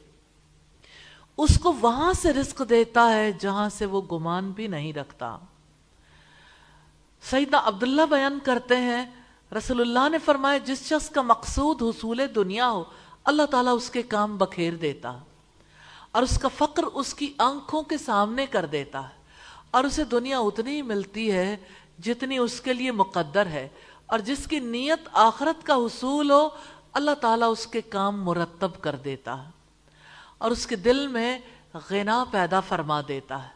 اس 1.36 1.58
کو 1.58 1.72
وہاں 1.72 2.12
سے 2.12 2.32
رزق 2.32 2.62
دیتا 2.70 3.14
ہے 3.14 3.32
جہاں 3.32 3.68
سے 3.68 3.86
وہ 3.86 4.02
گمان 4.12 4.50
بھی 4.50 4.66
نہیں 4.66 4.92
رکھتا۔ 4.92 5.38
سیدنا 7.22 7.60
عبداللہ 7.64 8.02
بیان 8.10 8.38
کرتے 8.44 8.76
ہیں، 8.76 9.06
رسول 9.58 9.80
اللہ 9.80 10.08
نے 10.08 10.18
فرمایا، 10.18 10.58
جس 10.58 10.82
شخص 10.82 11.10
کا 11.10 11.22
مقصود 11.22 11.82
حصول 11.82 12.20
دنیا 12.34 12.70
ہو، 12.70 12.84
اللہ 13.24 13.42
تعالیٰ 13.42 13.76
اس 13.76 13.90
کے 13.90 14.02
کام 14.02 14.36
بکھیر 14.36 14.74
دیتا۔ 14.74 15.18
اور 16.10 16.22
اس 16.22 16.38
کا 16.38 16.48
فقر 16.48 16.82
اس 16.82 17.14
کی 17.14 17.32
آنکھوں 17.38 17.82
کے 17.82 17.98
سامنے 17.98 18.46
کر 18.46 18.66
دیتا۔ 18.66 19.02
ہے 19.02 19.22
اور 19.70 19.84
اسے 19.84 20.04
دنیا 20.04 20.38
اتنی 20.38 20.70
ہی 20.70 20.82
ملتی 20.82 21.32
ہے 21.32 21.56
جتنی 22.04 22.38
اس 22.38 22.60
کے 22.60 22.72
لیے 22.72 22.92
مقدر 22.92 23.46
ہے 23.46 23.68
اور 24.06 24.18
جس 24.18 24.46
کی 24.46 24.58
نیت 24.58 25.08
آخرت 25.12 25.66
کا 25.66 25.74
حصول 25.74 26.30
ہو، 26.30 26.48
اللہ 26.92 27.14
تعالیٰ 27.20 27.50
اس 27.50 27.66
کے 27.66 27.80
کام 27.80 28.22
مرتب 28.24 28.70
کر 28.80 28.96
دیتا 28.96 29.44
ہے 29.44 29.50
اور 30.38 30.50
اس 30.50 30.66
کے 30.66 30.76
دل 30.76 31.06
میں 31.06 31.38
غنا 31.90 32.24
پیدا 32.30 32.60
فرما 32.60 33.00
دیتا 33.08 33.42
ہے 33.42 33.48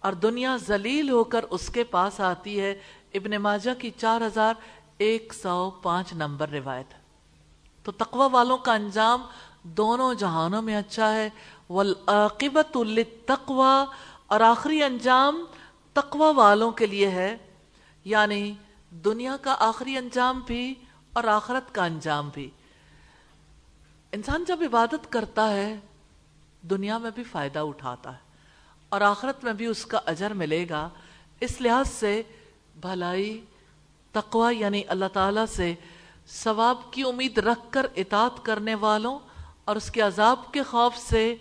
اور 0.00 0.12
دنیا 0.12 0.56
ذلیل 0.56 1.10
ہو 1.10 1.24
کر 1.24 1.44
اس 1.50 1.68
کے 1.68 1.84
پاس 1.84 2.20
آتی 2.20 2.60
ہے۔ 2.60 2.74
ابن 3.14 3.30
ماجہ 3.30 3.80
کی 3.80 3.90
چار 3.96 4.20
ہزار 4.20 4.54
ایک 4.98 5.32
سو 5.42 5.70
پانچ 5.70 6.12
نمبر 6.12 6.48
روایت 6.48 6.94
تو 7.82 7.92
تقوی 7.92 8.28
والوں 8.32 8.58
کا 8.58 8.74
انجام 8.74 9.22
دونوں 9.62 10.14
جہانوں 10.14 10.62
میں 10.62 10.76
اچھا 10.76 11.14
ہے۔ 11.14 11.28
والعاقبت 11.70 12.76
للتقوی 12.76 13.84
اور 14.26 14.40
آخری 14.40 14.82
انجام 14.82 15.44
تقوی 15.92 16.32
والوں 16.36 16.70
کے 16.70 16.86
لیے 16.86 17.10
ہے۔ 17.10 17.36
یعنی 18.06 18.54
دنیا 18.90 19.36
کا 19.42 19.56
آخری 19.58 19.96
انجام 19.96 20.40
بھی 20.46 20.74
اور 21.12 21.24
آخرت 21.24 21.74
کا 21.74 21.84
انجام 21.84 22.30
بھی۔ 22.34 22.50
انسان 24.12 24.44
جب 24.46 24.58
عبادت 24.60 25.12
کرتا 25.12 25.50
ہے، 25.50 25.76
دنیا 26.62 26.98
میں 26.98 27.10
بھی 27.14 27.22
فائدہ 27.22 27.58
اٹھاتا 27.58 28.12
ہے 28.12 28.18
اور 28.88 29.00
آخرت 29.00 29.44
میں 29.44 29.52
بھی 29.52 29.66
اس 29.66 29.86
کا 29.86 30.00
اجر 30.06 30.30
ملے 30.30 30.66
گا۔ 30.70 30.88
اس 31.40 31.60
لحاظ 31.60 31.88
سے 31.88 32.22
بھلائی، 32.80 33.44
تقوی 34.12 34.56
یعنی 34.56 34.82
اللہ 34.88 35.08
تعالیٰ 35.12 35.46
سے 35.46 35.74
ثواب 36.28 36.92
کی 36.92 37.02
امید 37.02 37.38
رکھ 37.38 37.72
کر 37.72 37.86
اطاعت 37.96 38.44
کرنے 38.44 38.74
والوں 38.74 39.18
اور 39.64 39.76
اس 39.76 39.90
کے 39.90 40.00
عذاب 40.00 40.52
کے 40.52 40.62
خوف 40.62 40.96
سے 40.96 41.36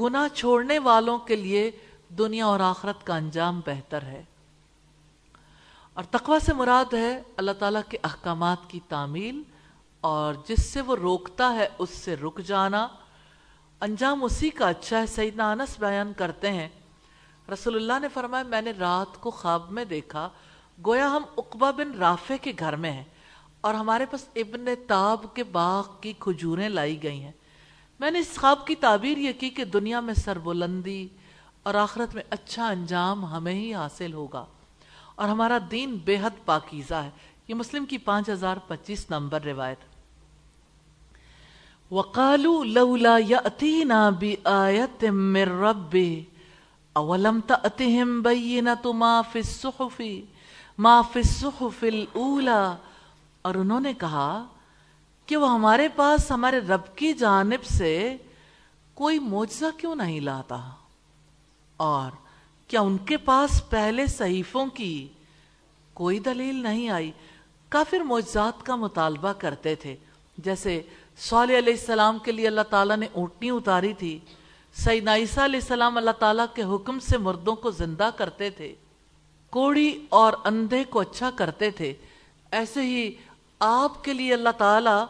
گناہ 0.00 0.36
چھوڑنے 0.36 0.78
والوں 0.78 1.18
کے 1.18 1.36
لیے 1.36 1.70
دنیا 2.08 2.46
اور 2.46 2.60
آخرت 2.60 3.06
کا 3.06 3.16
انجام 3.16 3.60
بہتر 3.66 4.02
ہے۔ 4.02 4.22
اور 5.98 6.06
تقوی 6.10 6.38
سے 6.40 6.52
مراد 6.52 6.94
ہے 6.94 7.22
اللہ 7.36 7.50
تعالیٰ 7.58 7.80
کے 7.88 7.98
احکامات 8.04 8.56
کی 8.68 8.80
تعمیل 8.88 9.42
اور 10.00 10.34
جس 10.48 10.64
سے 10.64 10.80
وہ 10.80 10.96
روکتا 10.96 11.54
ہے 11.54 11.68
اس 11.78 11.90
سے 11.90 12.16
رک 12.16 12.40
جانا۔ 12.46 12.88
انجام 13.80 14.24
اسی 14.24 14.50
کا 14.50 14.68
اچھا 14.68 14.98
ہے، 14.98 15.06
سیدنا 15.06 15.52
انس 15.52 15.78
بیان 15.78 16.12
کرتے 16.16 16.52
ہیں۔ 16.52 16.68
رسول 17.52 17.76
اللہ 17.76 17.92
نے 18.02 18.08
فرمایا، 18.08 18.42
میں 18.42 18.62
نے 18.62 18.70
رات 18.70 19.20
کو 19.20 19.30
خواب 19.30 19.70
میں 19.70 19.84
دیکھا، 19.84 20.28
گویا 20.86 21.10
ہم 21.10 21.22
اقبا 21.36 21.70
بن 21.70 21.98
رافع 21.98 22.34
کے 22.42 22.52
گھر 22.58 22.76
میں 22.76 22.92
ہیں 22.92 23.04
اور 23.60 23.74
ہمارے 23.74 24.06
پاس 24.06 24.24
ابن 24.36 24.66
تاب 24.86 25.26
کے 25.34 25.44
باغ 25.44 25.84
کی 26.00 26.12
کھجوریں 26.18 26.68
لائی 26.68 27.02
گئی 27.02 27.22
ہیں۔ 27.22 27.32
میں 28.00 28.10
نے 28.10 28.18
اس 28.18 28.38
خواب 28.40 28.66
کی 28.66 28.74
تعبیر 28.74 29.18
یہ 29.18 29.32
کی 29.32 29.50
کہ 29.50 29.64
دنیا 29.64 30.00
میں 30.00 30.14
سربلندی 30.14 31.08
اور 31.62 31.74
آخرت 31.74 32.14
میں 32.14 32.22
اچھا 32.30 32.68
انجام 32.68 33.24
ہمیں 33.24 33.54
ہی 33.54 33.74
حاصل 33.74 34.12
ہوگا۔ 34.12 34.46
اور 35.18 35.28
ہمارا 35.28 35.58
دین 35.70 35.98
بے 36.04 36.18
حد 36.22 36.44
پاکیزہ 36.44 36.94
ہے۔ 36.94 37.10
یہ 37.48 37.54
مسلم 37.54 37.86
کی 37.86 37.98
پانچ 37.98 38.30
ہزار 38.30 38.56
پچیس 38.66 39.10
نمبر 39.10 39.42
روایت۔ 39.42 39.78
وَقَالُوا 41.92 42.64
لَوْلَا 42.64 43.18
يَأْتِينَا 43.18 44.10
بِآيَةٍ 44.10 45.10
مِّن 45.10 45.48
رَبِّهِ 45.48 46.20
أَوَلَمْ 46.96 47.40
تَأْتِهِمْ 47.46 48.22
بَيِّنَةُ 48.22 48.94
مَا 48.94 49.22
فِي 49.22 49.40
الصُّحُفِ، 49.40 50.20
ما 50.78 51.02
فی 51.02 51.20
الصحف 51.20 51.84
الاولا 51.84 52.76
اور 53.42 53.54
انہوں 53.54 53.80
نے 53.80 53.94
کہا 53.94 54.44
کہ 55.26 55.36
وہ 55.36 55.50
ہمارے 55.50 55.88
پاس، 55.88 56.30
ہمارے 56.30 56.58
رب 56.58 56.96
کی 56.96 57.12
جانب 57.12 57.64
سے 57.64 58.16
کوئی 58.94 59.18
معجزہ 59.18 59.78
کیوں 59.78 59.94
نہیں 59.94 60.20
لاتا؟ 60.20 60.70
اور 61.76 62.27
کیا 62.68 62.80
ان 62.80 62.98
کے 62.98 63.16
پاس 63.16 63.70
پہلے 63.70 64.06
صحیفوں 64.06 64.66
کی 64.66 65.08
کوئی 65.94 66.18
دلیل 66.18 66.54
نہیں 66.54 66.88
آئی؟ 66.88 67.10
کافر 67.68 68.00
معجزات 68.00 68.66
کا 68.66 68.76
مطالبہ 68.76 69.32
کرتے 69.32 69.74
تھے۔ 69.74 69.96
جیسے 70.38 70.82
صالح 71.18 71.58
علیہ 71.58 71.72
السلام 71.72 72.18
کے 72.18 72.32
لیے 72.32 72.46
اللہ 72.46 72.60
تعالیٰ 72.70 72.96
نے 72.96 73.06
اونٹنی 73.12 73.50
اتاری 73.50 73.92
تھی۔ 73.92 74.18
سیدنا 74.74 75.16
عیسیٰ 75.16 75.44
علیہ 75.44 75.60
السلام 75.60 75.96
اللہ 75.96 76.10
تعالیٰ 76.10 76.46
کے 76.54 76.62
حکم 76.62 76.98
سے 76.98 77.18
مردوں 77.18 77.56
کو 77.56 77.70
زندہ 77.70 78.10
کرتے 78.16 78.50
تھے۔ 78.50 78.74
کوڑی 79.50 80.06
اور 80.08 80.32
اندھے 80.44 80.84
کو 80.84 81.00
اچھا 81.00 81.30
کرتے 81.36 81.70
تھے۔ 81.70 81.94
ایسے 82.50 82.82
ہی 82.82 83.12
آپ 83.58 84.04
کے 84.04 84.12
لیے 84.12 84.34
اللہ 84.34 84.48
تعالی 84.58 85.04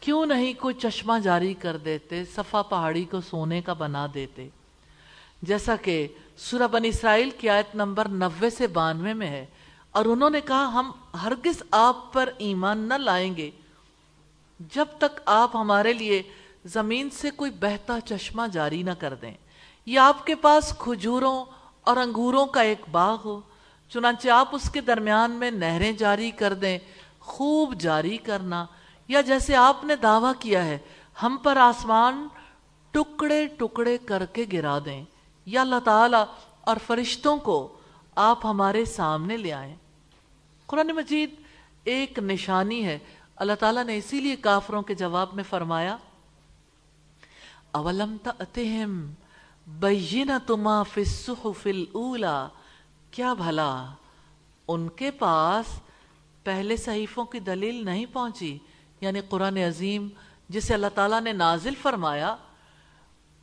کیوں 0.00 0.26
نہیں 0.26 0.52
کوئی 0.58 0.74
چشمہ 0.74 1.18
جاری 1.18 1.54
کر 1.54 1.76
دیتے، 1.76 2.24
صفا 2.24 2.62
پہاڑی 2.62 3.04
کو 3.04 3.20
سونے 3.20 3.62
کا 3.62 3.72
بنا 3.72 4.06
دیتے؟ 4.14 4.48
جیسا 5.42 5.76
کہ 5.76 6.06
سورہ 6.38 6.66
بن 6.72 6.84
اسرائیل 6.84 7.30
کی 7.38 7.48
آیت 7.48 7.74
نمبر 7.74 8.08
نوے 8.08 8.50
سے 8.50 8.66
بانوے 8.66 9.12
میں 9.14 9.28
ہے، 9.28 9.44
اور 9.90 10.04
انہوں 10.04 10.30
نے 10.30 10.40
کہا، 10.40 10.70
ہم 10.74 10.90
ہرگز 11.22 11.62
آپ 11.70 12.12
پر 12.12 12.28
ایمان 12.38 12.78
نہ 12.88 12.94
لائیں 12.94 13.34
گے۔ 13.36 13.50
جب 14.74 14.86
تک 14.98 15.20
آپ 15.26 15.56
ہمارے 15.56 15.92
لیے 15.92 16.22
زمین 16.72 17.08
سے 17.10 17.30
کوئی 17.36 17.50
بہتا 17.60 17.98
چشمہ 18.00 18.42
جاری 18.52 18.82
نہ 18.82 18.90
کر 18.98 19.14
دیں، 19.14 19.32
یا 19.86 20.06
آپ 20.08 20.24
کے 20.26 20.34
پاس 20.36 20.72
کھجوروں 20.78 21.44
اور 21.86 21.96
انگوروں 21.96 22.46
کا 22.46 22.60
ایک 22.62 22.88
باغ 22.90 23.16
ہو، 23.24 23.40
چنانچہ 23.92 24.28
آپ 24.30 24.54
اس 24.54 24.70
کے 24.70 24.80
درمیان 24.80 25.30
میں 25.30 25.50
نہریں 25.50 25.92
جاری 25.92 26.30
کر 26.30 26.54
دیں، 26.54 26.78
خوب 27.20 27.74
جاری 27.80 28.16
کرنا، 28.24 28.64
یا 29.08 29.20
جیسے 29.20 29.56
آپ 29.56 29.84
نے 29.84 29.96
دعویٰ 29.96 30.32
کیا 30.38 30.64
ہے، 30.64 30.78
ہم 31.16 31.36
پر 31.42 31.56
آسمان 31.56 32.26
ٹکڑے 32.94 33.46
ٹکڑے 33.58 33.96
کر 33.98 34.24
کے 34.32 34.44
گرا 34.52 34.78
دیں۔ 34.84 35.02
یا 35.46 35.60
اللہ 35.60 35.80
تعالیٰ 35.84 36.24
اور 36.60 36.76
فرشتوں 36.86 37.36
کو 37.36 37.76
آپ 38.14 38.46
ہمارے 38.46 38.84
سامنے 38.84 39.36
لے 39.36 39.52
آئیں۔ 39.52 39.76
قرآن 40.66 40.86
مجید 40.86 41.34
ایک 41.84 42.18
نشانی 42.18 42.84
ہے۔ 42.84 42.98
اللہ 43.36 43.52
تعالیٰ 43.52 43.84
نے 43.84 43.96
اسی 43.96 44.20
لیے 44.20 44.36
کافروں 44.36 44.82
کے 44.82 44.94
جواب 44.94 45.28
میں 45.32 45.44
فرمایا، 45.44 45.96
اولم 47.70 48.16
تأتہم 48.22 49.12
بینت 49.66 50.50
ما 50.50 50.82
فی 50.82 51.00
الصحف 51.00 51.66
الاولا 51.66 52.48
کیا 53.10 53.34
بھلا 53.34 53.86
ان 54.68 54.88
کے 54.88 55.10
پاس 55.10 55.80
پہلے 56.44 56.76
صحیفوں 56.76 57.24
کی 57.24 57.38
دلیل 57.38 57.84
نہیں 57.84 58.06
پہنچی 58.12 58.58
یعنی 59.00 59.20
قرآن 59.20 59.56
عظیم 59.56 60.08
جسے 60.48 60.74
اللہ 60.74 60.86
تعالیٰ 60.94 61.20
نے 61.20 61.32
نازل 61.32 61.74
فرمایا 61.74 62.36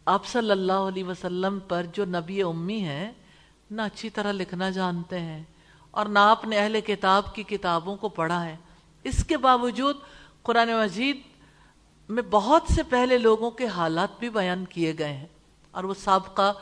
آپ 0.09 0.25
صلی 0.25 0.51
اللہ 0.51 0.73
علیہ 0.73 1.03
وسلم 1.03 1.59
پر 1.67 1.85
جو 1.93 2.05
نبی 2.05 2.43
امی 2.43 2.79
ہیں، 2.79 3.11
نہ 3.71 3.81
اچھی 3.81 4.09
طرح 4.09 4.31
لکھنا 4.31 4.69
جانتے 4.69 5.19
ہیں 5.19 5.43
اور 5.91 6.05
نہ 6.05 6.19
آپ 6.19 6.45
نے 6.45 6.57
اہل 6.57 6.81
کتاب 6.81 7.35
کی 7.35 7.43
کتابوں 7.43 7.95
کو 7.95 8.09
پڑھا 8.09 8.45
ہے۔ 8.45 8.57
اس 9.03 9.25
کے 9.25 9.37
باوجود 9.37 9.95
قرآن 10.43 10.69
مجید 10.69 11.21
میں 12.09 12.23
بہت 12.29 12.63
سے 12.75 12.83
پہلے 12.83 13.17
لوگوں 13.17 13.51
کے 13.51 13.67
حالات 13.67 14.19
بھی 14.19 14.29
بیان 14.29 14.65
کیے 14.65 14.93
گئے 14.99 15.13
ہیں 15.13 15.27
اور 15.71 15.83
وہ 15.83 15.93
سابقہ 15.93 16.53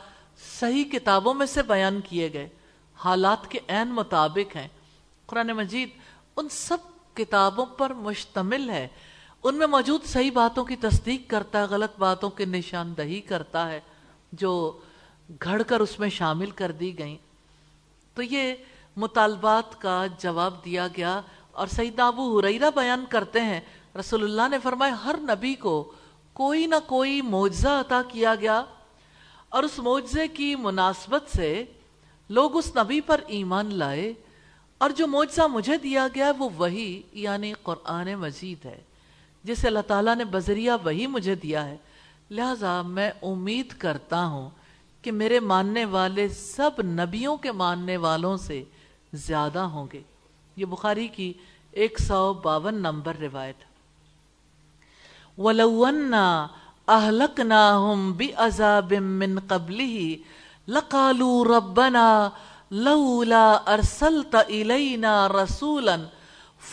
صحیح 0.60 0.84
کتابوں 0.84 1.34
میں 1.34 1.46
سے 1.46 1.62
بیان 1.62 2.00
کیے 2.00 2.32
گئے۔ 2.32 2.48
حالات 2.94 3.50
کے 3.50 3.58
عین 3.68 3.88
مطابق 3.88 4.56
ہیں۔ 4.56 4.68
قرآن 5.26 5.46
مجید 5.46 5.88
ان 6.36 6.48
سب 6.48 6.78
کتابوں 7.14 7.66
پر 7.66 7.92
مشتمل 7.92 8.70
ہے۔ 8.70 8.88
ان 9.44 9.54
میں 9.54 9.66
موجود 9.66 10.04
صحیح 10.04 10.30
باتوں 10.34 10.64
کی 10.64 10.76
تصدیق 10.76 11.30
کرتا 11.30 11.58
ہے، 11.58 11.64
غلط 11.64 11.98
باتوں 11.98 12.30
کی 12.30 12.44
نشاندہی 12.44 13.20
کرتا 13.20 13.70
ہے، 13.70 13.80
جو 14.32 14.78
گھڑ 15.44 15.62
کر 15.62 15.80
اس 15.80 15.98
میں 15.98 16.08
شامل 16.08 16.50
کر 16.50 16.72
دی 16.72 16.98
گئیں۔ 16.98 17.16
تو 18.14 18.22
یہ 18.22 18.54
مطالبات 18.96 19.80
کا 19.80 20.06
جواب 20.18 20.64
دیا 20.64 20.86
گیا 20.96 21.20
اور 21.50 21.66
سیدنا 21.66 22.06
ابو 22.06 22.40
حریرہ 22.40 22.70
بیان 22.74 23.04
کرتے 23.08 23.40
ہیں۔ 23.40 23.60
رسول 24.00 24.24
اللہ 24.24 24.48
نے 24.50 24.58
فرمایا، 24.62 25.04
ہر 25.04 25.14
نبی 25.18 25.54
کو 25.54 25.92
کوئی 26.32 26.66
نہ 26.66 26.74
کوئی 26.86 27.22
معجزہ 27.22 27.68
عطا 27.68 28.02
کیا 28.08 28.34
گیا 28.34 28.62
اور 29.48 29.62
اس 29.62 29.78
معجزے 29.78 30.28
کی 30.28 30.56
مناسبت 30.56 31.36
سے 31.36 31.64
لوگ 32.28 32.56
اس 32.56 32.76
نبی 32.76 33.00
پر 33.00 33.20
ایمان 33.26 33.74
لائے 33.74 34.12
اور 34.78 34.90
جو 34.90 35.06
معجزہ 35.06 35.46
مجھے 35.46 35.76
دیا 35.76 36.08
گیا 36.14 36.32
وہ 36.38 36.48
وہی 36.56 37.02
یعنی 37.12 37.52
قرآن 37.62 38.14
مجید 38.14 38.64
ہے۔ 38.64 38.87
جسے 39.48 39.66
اللہ 39.66 39.78
تعالیٰ 39.86 40.16
نے 40.16 40.24
بذریعہ 40.24 40.76
وہی 40.84 41.06
مجھے 41.06 41.34
دیا 41.34 41.64
ہے۔ 41.64 41.76
لہذا 42.30 42.82
میں 42.82 43.10
امید 43.22 43.68
کرتا 43.68 44.26
ہوں 44.26 44.50
کہ 45.02 45.12
میرے 45.12 45.40
ماننے 45.40 45.84
والے 45.84 46.28
سب 46.28 46.70
نبیوں 46.82 47.36
کے 47.36 47.52
ماننے 47.52 47.96
والوں 47.96 48.36
سے 48.36 48.64
زیادہ 49.12 49.58
ہوں 49.58 49.86
گے۔ 49.92 50.02
یہ 50.56 50.64
بخاری 50.64 51.08
کی 51.08 51.32
ایک 51.70 52.00
سو 52.00 52.32
باون 52.32 52.74
نمبر 52.74 53.16
روایت۔ 53.20 53.56
وَلَوَنَّا 55.40 56.46
أَهْلَكْنَاهُمْ 56.88 58.16
بِأَذَابٍ 58.16 59.00
مِّن 59.00 59.38
قَبْلِهِ 59.40 60.14
لَقَالُوا 60.68 61.56
رَبَّنَا 61.56 62.28
لَوْلَا 62.70 63.58
أَرْسَلْتَ 63.66 64.36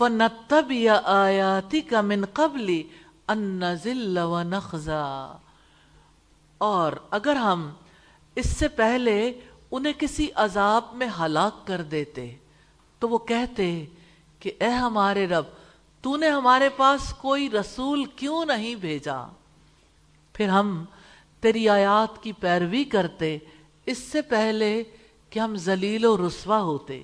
إِلَيْنَا 0.02 0.28
رَسُولًا 0.28 0.28
فَنَتَّبِيَ 0.28 0.92
آيَاتِكَ 1.04 1.96
مِن 2.02 2.26
قَبْلِ 2.26 2.84
أَن 3.32 3.38
نَّزِلَّ 3.38 4.20
وَنَخْزَى۔ 4.20 5.38
اور 6.58 6.94
اگر 7.10 7.36
ہم 7.36 7.74
اس 8.36 8.50
سے 8.50 8.68
پہلے 8.68 9.40
انہیں 9.72 9.94
کسی 9.94 10.28
عذاب 10.36 10.84
میں 10.94 11.08
ہلاک 11.20 11.68
کر 11.68 11.82
دیتے، 11.82 12.36
تو 13.00 13.10
وہ 13.10 13.18
کہتے 13.18 13.86
کہ 14.40 14.52
اے 14.60 14.70
ہمارے 14.70 15.28
رب، 15.28 15.46
تو 16.02 16.18
نے 16.18 16.30
ہمارے 16.30 16.70
پاس 16.70 17.14
کوئی 17.14 17.50
رسول 17.50 18.06
کیوں 18.06 18.46
نہیں 18.46 18.76
بھیجا؟ 18.76 19.32
پھر 20.34 20.50
ہم 20.50 20.86
تیری 21.40 21.70
آیات 21.70 22.24
کی 22.24 22.32
پیروی 22.32 22.84
کرتے، 22.84 23.38
اس 23.86 23.98
سے 23.98 24.22
پہلے 24.22 24.84
کہ 25.30 25.40
ہم 25.40 25.56
ذلیل 25.56 26.06
و 26.06 26.28
رسوا 26.28 26.62
ہوتے۔ 26.62 27.04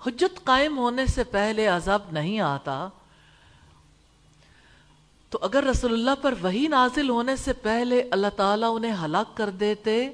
حجت 0.00 0.44
قائم 0.44 0.78
ہونے 0.78 1.06
سے 1.06 1.24
پہلے 1.24 1.66
عذاب 1.66 2.02
نہیں 2.12 2.40
آتا، 2.40 2.88
تو 5.32 5.38
اگر 5.42 5.64
رسول 5.64 5.92
اللہ 5.92 6.22
پر 6.22 6.34
وہی 6.42 6.66
نازل 6.68 7.08
ہونے 7.10 7.36
سے 7.36 7.52
پہلے 7.52 8.02
اللہ 8.10 8.26
تعالیٰ 8.36 8.74
انہیں 8.74 8.94
ہلاک 9.04 9.36
کر 9.36 9.50
دیتے، 9.50 10.08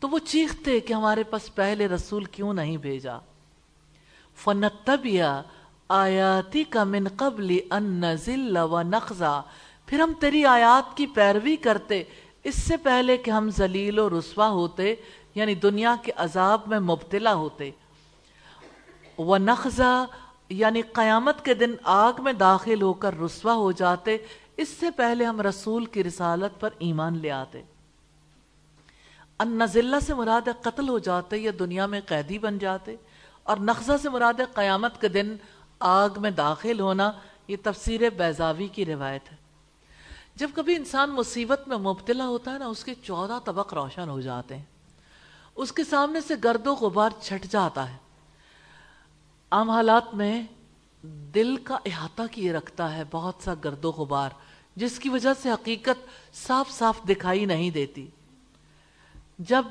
تو 0.00 0.08
وہ 0.08 0.18
چیختے 0.18 0.80
کہ 0.80 0.92
ہمارے 0.92 1.22
پاس 1.22 1.54
پہلے 1.54 1.88
رسول 1.88 2.24
کیوں 2.24 2.54
نہیں 2.54 2.76
بھیجا؟ 2.76 3.18
فنتبیا 4.36 5.42
آیاتی 5.88 6.64
کا 6.64 6.84
من 6.84 7.08
قبل 7.16 7.58
ان 7.70 7.84
نزل 8.00 8.56
و 8.56 8.82
نقضا 8.82 9.40
پھر 9.86 10.00
ہم 10.00 10.12
تیری 10.20 10.44
آیات 10.46 10.96
کی 10.96 11.06
پیروی 11.06 11.56
کرتے، 11.56 12.02
اس 12.44 12.62
سے 12.62 12.76
پہلے 12.76 13.16
کہ 13.16 13.30
ہم 13.30 13.50
ذلیل 13.50 13.98
و 13.98 14.08
رسوا 14.10 14.48
ہوتے 14.48 14.94
یعنی 15.34 15.54
دنیا 15.54 15.94
کے 16.02 16.12
عذاب 16.16 16.60
میں 16.66 16.80
مبتلا 16.80 17.34
ہوتے۔ 17.34 17.70
و 19.18 19.36
نقضا 19.36 20.04
یعنی 20.48 20.82
قیامت 20.82 21.44
کے 21.44 21.54
دن 21.54 21.74
آگ 21.82 22.12
میں 22.18 22.32
داخل 22.32 22.82
ہو 22.82 22.92
کر 22.92 23.20
رسوا 23.20 23.54
ہو 23.54 23.72
جاتے، 23.72 24.16
اس 24.56 24.68
سے 24.68 24.90
پہلے 24.90 25.24
ہم 25.24 25.40
رسول 25.40 25.86
کی 25.86 26.04
رسالت 26.04 26.60
پر 26.60 26.70
ایمان 26.78 27.18
لے 27.18 27.30
آتے۔ 27.30 27.62
ان 29.40 29.58
نزلہ 29.58 29.96
سے 30.06 30.14
مراد 30.14 30.48
قتل 30.62 30.88
ہو 30.88 30.98
جاتے 30.98 31.38
یا 31.38 31.50
دنیا 31.58 31.86
میں 31.86 32.00
قیدی 32.06 32.38
بن 32.38 32.58
جاتے، 32.58 32.96
اور 33.42 33.56
نقضہ 33.56 33.92
سے 34.02 34.08
مراد 34.08 34.40
قیامت 34.54 35.00
کے 35.00 35.08
دن 35.08 35.36
آگ 35.80 36.08
میں 36.16 36.30
داخل 36.30 36.80
ہونا، 36.80 37.12
یہ 37.48 37.56
تفسیر 37.62 38.10
بیزاوی 38.10 38.68
کی 38.68 38.86
روایت 38.86 39.32
ہے۔ 39.32 39.36
جب 40.36 40.50
کبھی 40.54 40.76
انسان 40.76 41.10
مصیبت 41.10 41.68
میں 41.68 41.76
مبتلا 41.76 42.26
ہوتا 42.26 42.52
ہے 42.52 42.58
نا، 42.58 42.66
اس 42.66 42.84
کے 42.84 42.94
چودہ 43.02 43.38
طبق 43.44 43.74
روشن 43.74 44.08
ہو 44.08 44.20
جاتے 44.20 44.56
ہیں۔ 44.56 44.64
اس 45.56 45.72
کے 45.72 45.84
سامنے 45.84 46.20
سے 46.20 46.34
گرد 46.44 46.66
و 46.66 46.74
غبار 46.74 47.10
چھٹ 47.20 47.46
جاتا 47.46 47.92
ہے۔ 47.92 48.05
عام 49.50 49.70
حالات 49.70 50.14
میں 50.14 50.42
دل 51.02 51.56
کا 51.56 51.78
احاطہ 51.86 52.22
کیے 52.30 52.52
رکھتا 52.52 52.96
ہے 52.96 53.02
بہت 53.10 53.34
سا 53.40 53.54
گرد 53.64 53.84
و 53.84 53.90
غبار، 53.90 54.30
جس 54.76 54.98
کی 54.98 55.08
وجہ 55.08 55.28
سے 55.42 55.50
حقیقت 55.50 56.08
صاف 56.36 56.70
صاف 56.70 57.00
دکھائی 57.08 57.44
نہیں 57.44 57.70
دیتی۔ 57.70 58.06
جب 59.38 59.62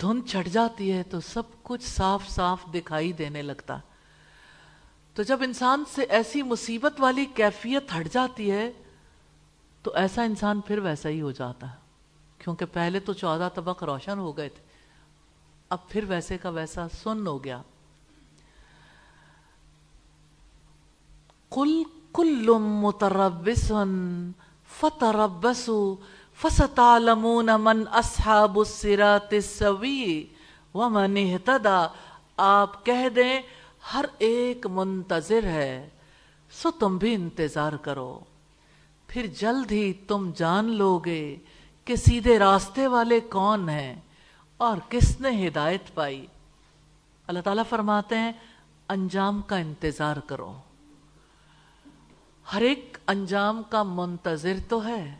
دھند 0.00 0.28
چھٹ 0.28 0.48
جاتی 0.48 0.92
ہے 0.92 1.02
تو 1.02 1.20
سب 1.20 1.42
کچھ 1.62 1.84
صاف 1.84 2.28
صاف 2.28 2.58
دکھائی 2.74 3.12
دینے 3.12 3.42
لگتا۔ 3.42 3.78
تو 5.14 5.22
جب 5.22 5.42
انسان 5.42 5.84
سے 5.88 6.02
ایسی 6.02 6.42
مصیبت 6.42 6.92
والی 6.98 7.26
کیفیت 7.34 7.84
ہٹ 8.00 8.12
جاتی 8.12 8.50
ہے 8.50 8.72
تو 9.82 9.92
ایسا 9.94 10.22
انسان 10.22 10.60
پھر 10.60 10.78
ویسا 10.78 11.08
ہی 11.08 11.20
ہو 11.20 11.30
جاتا 11.30 11.70
ہے۔ 11.70 11.76
کیونکہ 12.38 12.66
پہلے 12.66 13.00
تو 13.00 13.12
چودہ 13.12 13.48
طبق 13.54 13.82
روشن 13.82 14.18
ہو 14.18 14.36
گئے 14.36 14.48
تھے، 14.48 14.62
اب 15.68 15.88
پھر 15.88 16.04
ویسے 16.08 16.38
کا 16.38 16.48
ویسا 16.48 16.86
سن 16.88 17.26
ہو 17.26 17.44
گیا۔ 17.44 17.62
کل 21.54 21.82
کل 22.12 22.48
متربس 22.58 23.72
فتربسو 24.80 25.96
فستعلمون 26.42 27.48
من 27.58 27.82
اصحاب 27.92 28.58
الصراط 28.58 29.32
السوی 29.32 30.26
ومن 30.74 31.16
اہتدا 31.16 31.86
آپ 32.36 32.86
کہہ 32.86 33.08
دیں، 33.08 33.42
ہر 33.94 34.04
ایک 34.18 34.66
منتظر 34.66 35.42
ہے، 35.42 35.88
سو 36.50 36.70
تم 36.70 36.96
بھی 36.96 37.14
انتظار 37.14 37.72
کرو۔ 37.72 38.20
پھر 39.06 39.26
جلد 39.26 39.72
ہی 39.72 39.92
تم 39.92 40.30
جان 40.36 40.64
لو 40.64 40.98
گے 40.98 41.36
کہ 41.84 41.96
سیدھے 41.96 42.38
راستے 42.38 42.86
والے 42.86 43.20
کون 43.20 43.68
ہیں 43.68 43.94
اور 44.56 44.76
کس 44.88 45.20
نے 45.20 45.48
ہدایت 45.48 45.94
پائی۔ 45.94 46.26
اللہ 47.26 47.40
تعالیٰ 47.40 47.64
فرماتے 47.68 48.18
ہیں، 48.18 48.32
انجام 48.88 49.42
کا 49.42 49.56
انتظار 49.56 50.16
کرو۔ 50.16 50.52
ہر 52.52 52.60
ایک 52.60 52.98
انجام 53.06 53.62
کا 53.62 53.82
منتظر 53.82 54.54
تو 54.68 54.86
ہے۔ 54.86 55.14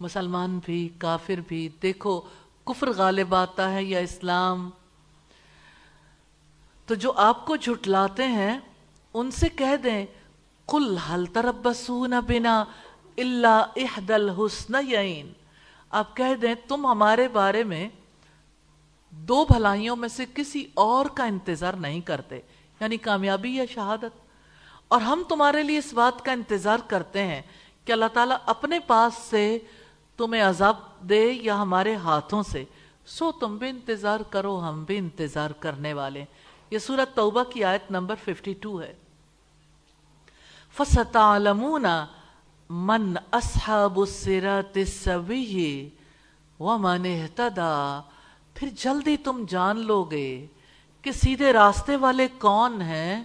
مسلمان 0.00 0.60
بھی، 0.64 0.88
کافر 0.98 1.40
بھی۔ 1.48 1.68
دیکھو، 1.82 2.20
کفر 2.64 2.90
غالب 2.96 3.34
آتا 3.34 3.72
ہے 3.72 3.84
یا 3.84 3.98
اسلام؟ 3.98 4.70
تو 6.86 6.94
جو 6.94 7.12
آپ 7.16 7.46
کو 7.46 7.56
جھٹلاتے 7.56 8.26
ہیں، 8.26 8.58
ان 9.14 9.30
سے 9.30 9.48
کہہ 9.48 9.76
دیں 9.76 10.06
کل 10.66 10.96
حل 10.96 11.26
تربسون 11.26 12.10
بنا 12.10 12.64
اللہ 13.18 13.64
احد 13.76 14.10
الحسن 14.10 14.74
آپ 15.90 16.16
کہہ 16.16 16.34
دیں، 16.42 16.54
تم 16.68 16.86
ہمارے 16.86 17.28
بارے 17.28 17.64
میں 17.64 17.88
دو 19.10 19.44
بھلائیوں 19.44 19.96
میں 19.96 20.08
سے 20.08 20.24
کسی 20.34 20.66
اور 20.74 21.06
کا 21.06 21.24
انتظار 21.24 21.72
نہیں 21.72 22.00
کرتے 22.00 22.40
یعنی 22.80 22.96
کامیابی 22.96 23.56
یا 23.56 23.64
شہادت۔ 23.70 24.21
اور 24.92 25.00
ہم 25.00 25.22
تمہارے 25.28 25.62
لیے 25.62 25.78
اس 25.78 25.94
بات 25.94 26.24
کا 26.24 26.32
انتظار 26.32 26.78
کرتے 26.86 27.22
ہیں 27.22 27.42
کہ 27.84 27.92
اللہ 27.92 28.10
تعالیٰ 28.12 28.36
اپنے 28.46 28.78
پاس 28.78 29.14
سے 29.14 29.58
تمہیں 30.16 30.42
عذاب 30.42 30.76
دے 31.00 31.32
یا 31.32 31.62
ہمارے 31.62 31.94
ہاتھوں 31.94 32.42
سے۔ 32.42 32.64
سو 33.06 33.32
تم 33.32 33.56
بھی 33.56 33.68
انتظار 33.68 34.20
کرو، 34.20 34.58
ہم 34.68 34.84
بھی 34.84 34.98
انتظار 34.98 35.50
کرنے 35.50 35.92
والے 35.92 36.24
یہ 36.70 36.78
سورت 36.78 37.16
توبہ 37.16 37.42
کی 37.42 37.64
آیت 37.64 37.90
نمبر 37.90 38.14
52 38.28 38.82
ہے۔ 38.82 38.94
فَسَتَعْلَمُونَ 40.76 41.86
مَنْ 42.70 43.16
أَصْحَابُ 43.34 44.00
السِّرَاتِ 44.00 44.78
السَّوِيِّ 44.78 45.88
وَمَنِ 46.60 47.26
پھر 48.54 48.68
جلدی 48.76 49.16
تم 49.16 49.44
جان 49.48 49.80
لو 49.80 50.04
گے 50.04 50.46
کہ 51.02 51.12
سیدھے 51.12 51.52
راستے 51.52 51.96
والے 51.96 52.28
کون 52.38 52.82
ہیں 52.82 53.24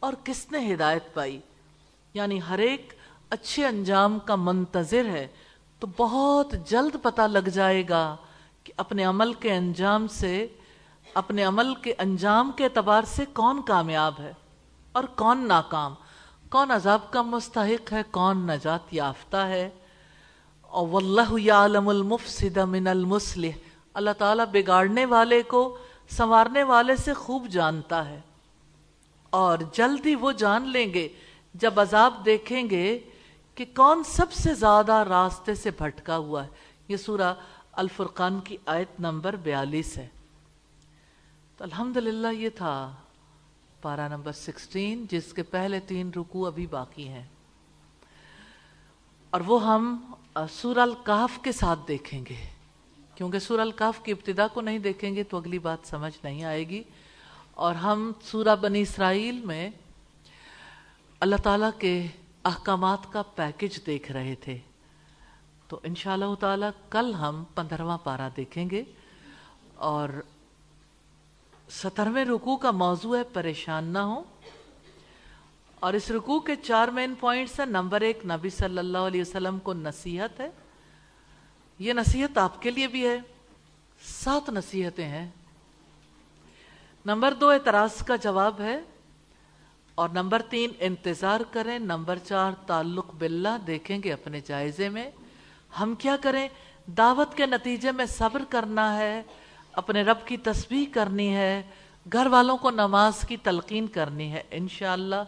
اور 0.00 0.12
کس 0.24 0.52
نے 0.52 0.74
ہدایت 0.74 1.14
پائی؟ 1.14 1.40
یعنی 2.14 2.40
ہر 2.48 2.58
ایک 2.58 2.92
اچھے 3.30 3.66
انجام 3.66 4.18
کا 4.18 4.34
منتظر 4.36 5.04
ہے 5.04 5.26
تو 5.78 5.86
بہت 5.96 6.54
جلد 6.66 6.96
پتہ 7.02 7.22
لگ 7.22 7.48
جائے 7.48 7.88
گا 7.88 8.16
کہ 8.64 8.72
اپنے 8.76 9.04
عمل 9.04 9.32
کے 9.32 9.54
انجام 9.54 10.06
سے، 10.06 10.46
اپنے 11.14 11.44
عمل 11.44 11.74
کے 11.74 11.94
انجام 11.98 12.50
کے 12.56 12.64
اعتبار 12.64 13.02
سے 13.02 13.24
کون 13.32 13.62
کامیاب 13.62 14.14
ہے 14.18 14.32
اور 14.92 15.04
کون 15.04 15.48
ناکام؟ 15.48 15.94
کون 16.50 16.70
عذاب 16.70 17.10
کا 17.10 17.22
مستحق 17.22 17.92
ہے، 17.92 18.02
کون 18.10 18.38
نجات 18.38 18.94
یافتہ 18.94 19.36
ہے؟ 19.36 19.70
اور 20.62 20.88
واللہ 20.88 21.40
یعلم 21.40 21.88
المفسد 21.88 22.56
من 22.56 22.86
المسلح 22.86 23.58
اللہ 23.94 24.10
تعالیٰ 24.18 24.46
بگاڑنے 24.46 25.04
والے 25.04 25.42
کو، 25.42 25.76
سنوارنے 26.10 26.62
والے 26.62 26.96
سے 26.96 27.14
خوب 27.14 27.46
جانتا 27.46 28.08
ہے۔ 28.08 28.20
اور 29.30 29.58
جلدی 29.72 30.14
وہ 30.14 30.32
جان 30.32 30.68
لیں 30.68 30.94
گے 30.94 31.08
جب 31.54 31.80
عذاب 31.80 32.24
دیکھیں 32.24 32.70
گے 32.70 32.98
کہ 33.54 33.64
کون 33.76 34.02
سب 34.04 34.32
سے 34.32 34.54
زیادہ 34.54 34.92
راستے 34.92 35.54
سے 35.54 35.70
بھٹکا 35.70 36.16
ہوا 36.16 36.44
ہے۔ 36.44 36.48
یہ 36.88 36.96
سورہ 36.96 37.34
الفرقان 37.72 38.40
کی 38.40 38.56
آیت 38.66 39.00
نمبر 39.00 39.36
بیالیس 39.36 39.98
ہے۔ 39.98 40.08
تو 41.56 41.64
الحمدللہ 41.64 42.32
یہ 42.32 42.48
تھا 42.48 42.94
پارا 43.82 44.08
نمبر 44.08 44.32
سکسٹین، 44.32 45.06
جس 45.10 45.32
کے 45.32 45.42
پہلے 45.42 45.80
تین 45.80 46.10
رکو 46.16 46.46
ابھی 46.46 46.66
باقی 46.66 47.08
ہیں۔ 47.08 47.26
اور 49.30 49.40
وہ 49.40 49.66
ہم 49.66 50.12
سورہ 50.50 50.78
الکاف 50.78 51.38
کے 51.42 51.52
ساتھ 51.52 51.80
دیکھیں 51.88 52.24
گے۔ 52.30 52.48
کیونکہ 53.14 53.38
سورہ 53.38 53.60
الکاف 53.60 54.02
کی 54.02 54.12
ابتدا 54.12 54.46
کو 54.46 54.60
نہیں 54.60 54.78
دیکھیں 54.78 55.14
گے 55.14 55.22
تو 55.22 55.36
اگلی 55.36 55.58
بات 55.58 55.78
سمجھ 55.84 56.18
نہیں 56.24 56.44
آئے 56.44 56.68
گی۔ 56.68 56.82
اور 57.60 57.74
ہم 57.74 58.12
سورہ 58.22 58.56
بنی 58.56 58.80
اسرائیل 58.80 59.40
میں 59.44 59.70
اللہ 61.20 61.36
تعالیٰ 61.36 61.70
کے 61.78 62.06
احکامات 62.44 63.12
کا 63.12 63.22
پیکج 63.22 63.86
دیکھ 63.86 64.12
رہے 64.12 64.34
تھے۔ 64.34 64.58
تو 65.68 65.80
انشاءاللہ 65.82 66.24
اللہ 66.24 66.36
تعالی 66.36 66.66
کل 66.90 67.14
ہم 67.14 67.44
پندرہواں 67.54 67.98
پارہ 67.98 68.28
دیکھیں 68.36 68.70
گے۔ 68.70 68.84
اور 69.74 70.08
سترویں 71.70 72.24
رکوع 72.24 72.56
کا 72.56 72.70
موضوع 72.70 73.16
ہے، 73.16 73.22
پریشان 73.22 73.84
نہ 73.84 73.98
ہو 73.98 74.22
اور 75.80 75.92
اس 75.92 76.10
رکوع 76.10 76.40
کے 76.40 76.56
چار 76.56 76.88
مین 76.88 77.14
پوائنٹس 77.14 77.60
ہیں۔ 77.60 77.66
نمبر 77.66 78.00
ایک، 78.00 78.26
نبی 78.26 78.50
صلی 78.50 78.78
اللہ 78.78 78.98
علیہ 78.98 79.20
وسلم 79.20 79.58
کو 79.58 79.72
نصیحت 79.72 80.40
ہے۔ 80.40 80.50
یہ 81.78 81.92
نصیحت 81.92 82.38
آپ 82.38 82.62
کے 82.62 82.70
لیے 82.70 82.86
بھی 82.86 83.08
ہے۔ 83.08 83.18
سات 84.02 84.48
نصیحتیں 84.48 85.08
ہیں۔ 85.08 85.28
نمبر 87.06 87.34
دو 87.34 87.48
اعتراض 87.48 88.02
کا 88.02 88.16
جواب 88.16 88.60
ہے 88.60 88.80
اور 89.94 90.08
نمبر 90.08 90.42
تین 90.42 90.70
انتظار 90.78 91.40
کریں 91.50 91.78
نمبر 91.78 92.18
چار 92.18 92.52
تعلق 92.66 93.14
باللہ 93.14 93.58
دیکھیں 93.66 94.02
گے 94.04 94.12
اپنے 94.12 94.40
جائزے 94.40 94.88
میں 94.88 95.10
ہم 95.80 95.94
کیا 95.94 96.16
کریں؟ 96.20 96.48
دعوت 96.86 97.34
کے 97.34 97.46
نتیجے 97.46 97.92
میں 97.92 98.06
صبر 98.06 98.42
کرنا 98.48 98.96
ہے، 98.98 99.22
اپنے 99.72 100.02
رب 100.02 100.16
کی 100.24 100.36
تسبیح 100.36 100.86
کرنی 100.92 101.36
ہے، 101.36 101.62
گھر 102.12 102.26
والوں 102.26 102.56
کو 102.56 102.70
نماز 102.70 103.20
کی 103.28 103.36
تلقین 103.36 103.86
کرنی 103.86 104.32
ہے۔ 104.32 104.42
انشاءاللہ 104.50 105.24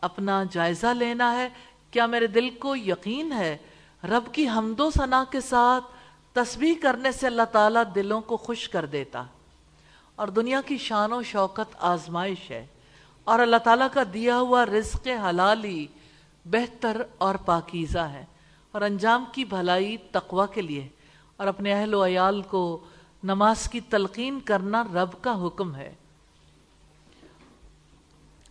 اپنا 0.00 0.44
جائزہ 0.50 0.86
لینا 0.86 1.36
ہے۔ 1.36 1.48
کیا 1.90 2.06
میرے 2.06 2.26
دل 2.26 2.50
کو 2.50 2.76
یقین 2.76 3.32
ہے؟ 3.32 3.58
رب 4.04 4.34
کی 4.34 4.48
حمد 4.48 4.80
و 4.80 4.90
ثنا 4.90 5.24
کے 5.30 5.40
ساتھ 5.40 5.84
تسبیح 6.32 6.74
کرنے 6.82 7.12
سے 7.12 7.26
اللہ 7.26 7.42
تعالیٰ 7.52 7.82
دلوں 7.94 8.20
کو 8.20 8.36
خوش 8.36 8.68
کر 8.68 8.86
دیتا۔ 8.86 9.24
اور 10.22 10.28
دنیا 10.28 10.60
کی 10.66 10.78
شان 10.78 11.12
و 11.12 11.22
شوکت 11.22 11.76
آزمائش 11.78 12.50
ہے۔ 12.50 12.66
اور 13.24 13.38
اللہ 13.38 13.56
تعالیٰ 13.56 13.86
کا 13.92 14.02
دیا 14.14 14.38
ہوا 14.38 14.66
رزق 14.66 15.08
حلالی 15.28 15.86
بہتر 16.44 17.02
اور 17.18 17.34
پاکیزہ 17.34 17.98
ہے۔ 17.98 18.24
اور 18.72 18.82
انجام 18.82 19.24
کی 19.32 19.44
بھلائی 19.44 19.96
تقوی 19.96 20.54
کے 20.54 20.62
لیے۔ 20.62 20.88
اور 21.36 21.46
اپنے 21.46 21.74
اہل 21.74 21.94
و 21.94 22.06
عیال 22.06 22.42
کو 22.42 22.84
نماز 23.24 23.68
کی 23.68 23.80
تلقین 23.80 24.40
کرنا 24.40 24.84
رب 24.94 25.22
کا 25.22 25.46
حکم 25.46 25.74
ہے۔ 25.74 25.94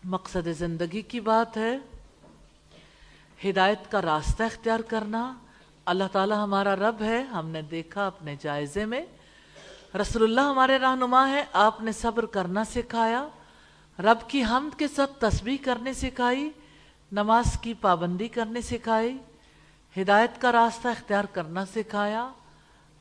مقصد 0.03 0.47
زندگی 0.57 1.01
کی 1.01 1.19
بات 1.19 1.57
ہے۔ 1.57 1.77
ہدایت 3.49 3.91
کا 3.91 4.01
راستہ 4.01 4.43
اختیار 4.43 4.79
کرنا۔ 4.79 5.33
اللہ 5.85 6.03
تعالی 6.11 6.33
ہمارا 6.33 6.75
رب 6.75 7.01
ہے۔ 7.01 7.21
ہم 7.21 7.49
نے 7.49 7.61
دیکھا 7.61 8.07
اپنے 8.07 8.35
جائزے 8.39 8.85
میں۔ 8.85 9.05
رسول 9.99 10.23
اللہ 10.23 10.41
ہمارے 10.41 10.79
رہنما 10.79 11.29
ہے 11.29 11.45
آپ 11.53 11.81
نے 11.81 11.91
صبر 11.91 12.25
کرنا 12.25 12.63
سکھایا، 12.63 13.27
رب 13.99 14.29
کی 14.29 14.43
حمد 14.43 14.79
کے 14.79 14.87
ساتھ 14.87 15.11
تسبیح 15.19 15.57
کرنے 15.65 15.93
سکھائی، 15.93 16.49
نماز 17.11 17.59
کی 17.61 17.73
پابندی 17.73 18.27
کرنے 18.27 18.61
سکھائی، 18.61 19.17
ہدایت 19.97 20.41
کا 20.41 20.51
راستہ 20.51 20.87
اختیار 20.87 21.23
کرنا 21.23 21.65
سکھایا۔ 21.65 22.31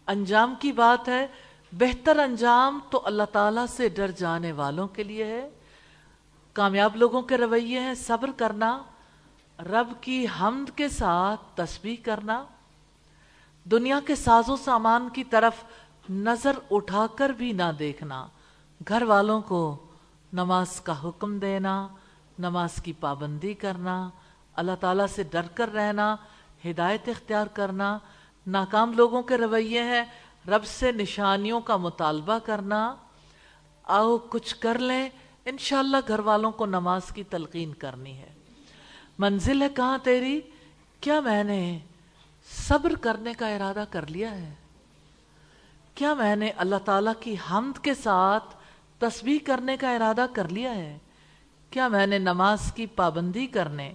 انجام 0.06 0.54
کی 0.60 0.72
بات 0.72 1.08
ہے، 1.08 1.26
بہتر 1.72 2.18
انجام 2.18 2.80
تو 2.90 3.02
اللہ 3.04 3.22
تعالیٰ 3.32 3.66
سے 3.66 3.88
ڈر 3.88 4.10
جانے 4.10 4.52
والوں 4.52 4.88
کے 4.88 5.02
لیے 5.02 5.24
ہے۔ 5.24 5.50
کامیاب 6.52 6.96
لوگوں 6.96 7.22
کے 7.22 7.36
رویے 7.36 7.80
ہیں، 7.80 7.94
صبر 7.94 8.30
کرنا، 8.36 8.82
رب 9.58 9.92
کی 10.00 10.26
حمد 10.40 10.76
کے 10.76 10.88
ساتھ 10.88 11.40
تسبیح 11.54 11.96
کرنا۔ 12.02 12.44
دنیا 13.64 14.00
کے 14.06 14.14
ساز 14.14 14.50
و 14.50 14.56
سامان 14.56 15.08
کی 15.08 15.24
طرف 15.24 15.64
نظر 16.10 16.52
اٹھا 16.70 17.06
کر 17.16 17.30
بھی 17.30 17.52
نہ 17.52 17.72
دیکھنا۔ 17.78 18.26
گھر 18.88 19.02
والوں 19.02 19.40
کو 19.40 19.86
نماز 20.32 20.80
کا 20.80 21.02
حکم 21.04 21.38
دینا، 21.38 21.88
نماز 22.38 22.74
کی 22.82 22.92
پابندی 22.92 23.54
کرنا، 23.54 24.10
اللہ 24.54 24.72
تعالیٰ 24.80 25.06
سے 25.06 25.22
ڈر 25.22 25.42
کر 25.54 25.72
رہنا، 25.72 26.16
ہدایت 26.64 27.08
اختیار 27.08 27.46
کرنا، 27.46 27.98
ناکام 28.46 28.92
لوگوں 28.92 29.22
کے 29.22 29.36
رویے 29.36 29.82
ہیں، 29.82 30.04
رب 30.48 30.64
سے 30.64 30.92
نشانیوں 30.92 31.60
کا 31.60 31.76
مطالبہ 31.76 32.38
کرنا۔ 32.44 32.94
آؤ 33.82 34.18
کچھ 34.18 34.56
کر 34.56 34.78
لیں، 34.78 35.08
انشاءاللہ 35.44 35.96
گھر 36.08 36.18
والوں 36.18 36.50
کو 36.50 36.66
نماز 36.66 37.02
کی 37.14 37.24
تلقین 37.24 37.74
کرنی 37.74 38.18
ہے۔ 38.18 38.32
منزل 39.18 39.62
ہے 39.62 39.68
کہاں 39.68 39.98
تیری؟ 40.02 40.40
کیا 41.00 41.20
میں 41.20 41.44
نے 41.44 41.78
صبر 42.50 42.94
کرنے 43.00 43.32
کا 43.34 43.48
ارادہ 43.48 43.84
کر 43.90 44.06
لیا 44.06 44.30
ہے؟ 44.30 44.54
کیا 46.00 46.14
میں 46.14 46.36
نے 46.36 46.50
اللہ 46.50 46.76
تعالیٰ 46.84 47.12
کی 47.20 47.34
حمد 47.50 47.84
کے 47.84 47.94
ساتھ 47.94 48.56
تسبیح 48.98 49.38
کرنے 49.46 49.76
کا 49.76 49.94
ارادہ 49.94 50.26
کر 50.32 50.48
لیا 50.48 50.74
ہے؟ 50.74 50.98
کیا 51.70 51.88
میں 51.88 52.06
نے 52.06 52.18
نماز 52.18 52.72
کی 52.72 52.86
پابندی 52.86 53.46
کرنے 53.46 53.92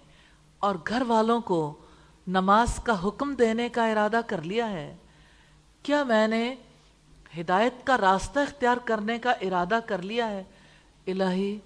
اور 0.59 0.75
گھر 0.87 1.03
والوں 1.07 1.41
کو 1.41 1.79
نماز 2.27 2.79
کا 2.83 3.07
حکم 3.07 3.33
دینے 3.33 3.69
کا 3.69 3.87
ارادہ 3.87 4.21
کر 4.27 4.41
لیا 4.41 4.69
ہے؟ 4.69 4.97
کیا 5.83 6.03
میں 6.03 6.27
نے 6.27 6.55
ہدایت 7.37 7.73
کا 7.83 7.97
راستہ 7.97 8.39
اختیار 8.39 8.77
کرنے 8.85 9.19
کا 9.19 9.31
ارادہ 9.31 9.79
کر 9.85 10.01
لیا 10.01 10.29
ہے؟ 10.29 10.43
الہی، 11.07 11.59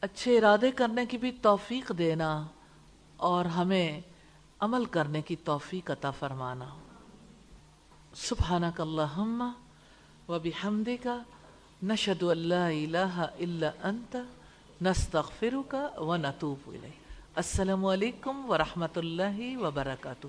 اچھے 0.00 0.38
ارادے 0.38 0.70
کرنے 0.70 1.06
کی 1.06 1.18
بھی 1.18 1.32
توفیق 1.32 1.92
دینا 1.98 2.46
اور 3.16 3.44
ہمیں 3.44 4.00
عمل 4.60 4.84
کرنے 4.84 5.22
کی 5.22 5.36
توفیق 5.36 5.90
عطا 5.90 6.10
فرمانا۔ 6.10 6.66
سبحانک 8.14 8.80
اللہم 8.80 9.42
و 10.28 10.38
بحمدک 10.38 11.06
نشد 11.82 12.22
اللہ 12.22 12.54
الہ 12.54 13.26
الا 13.38 13.70
انت 13.82 14.16
نستغفرک 14.82 15.74
و 15.96 16.16
نتوب 16.16 16.68
الیک۔ 16.68 17.12
السلام 17.34 17.86
علیکم 17.86 18.50
ورحمۃ 18.50 18.96
اللہ 18.96 19.56
وبرکاتہ۔ 19.56 20.26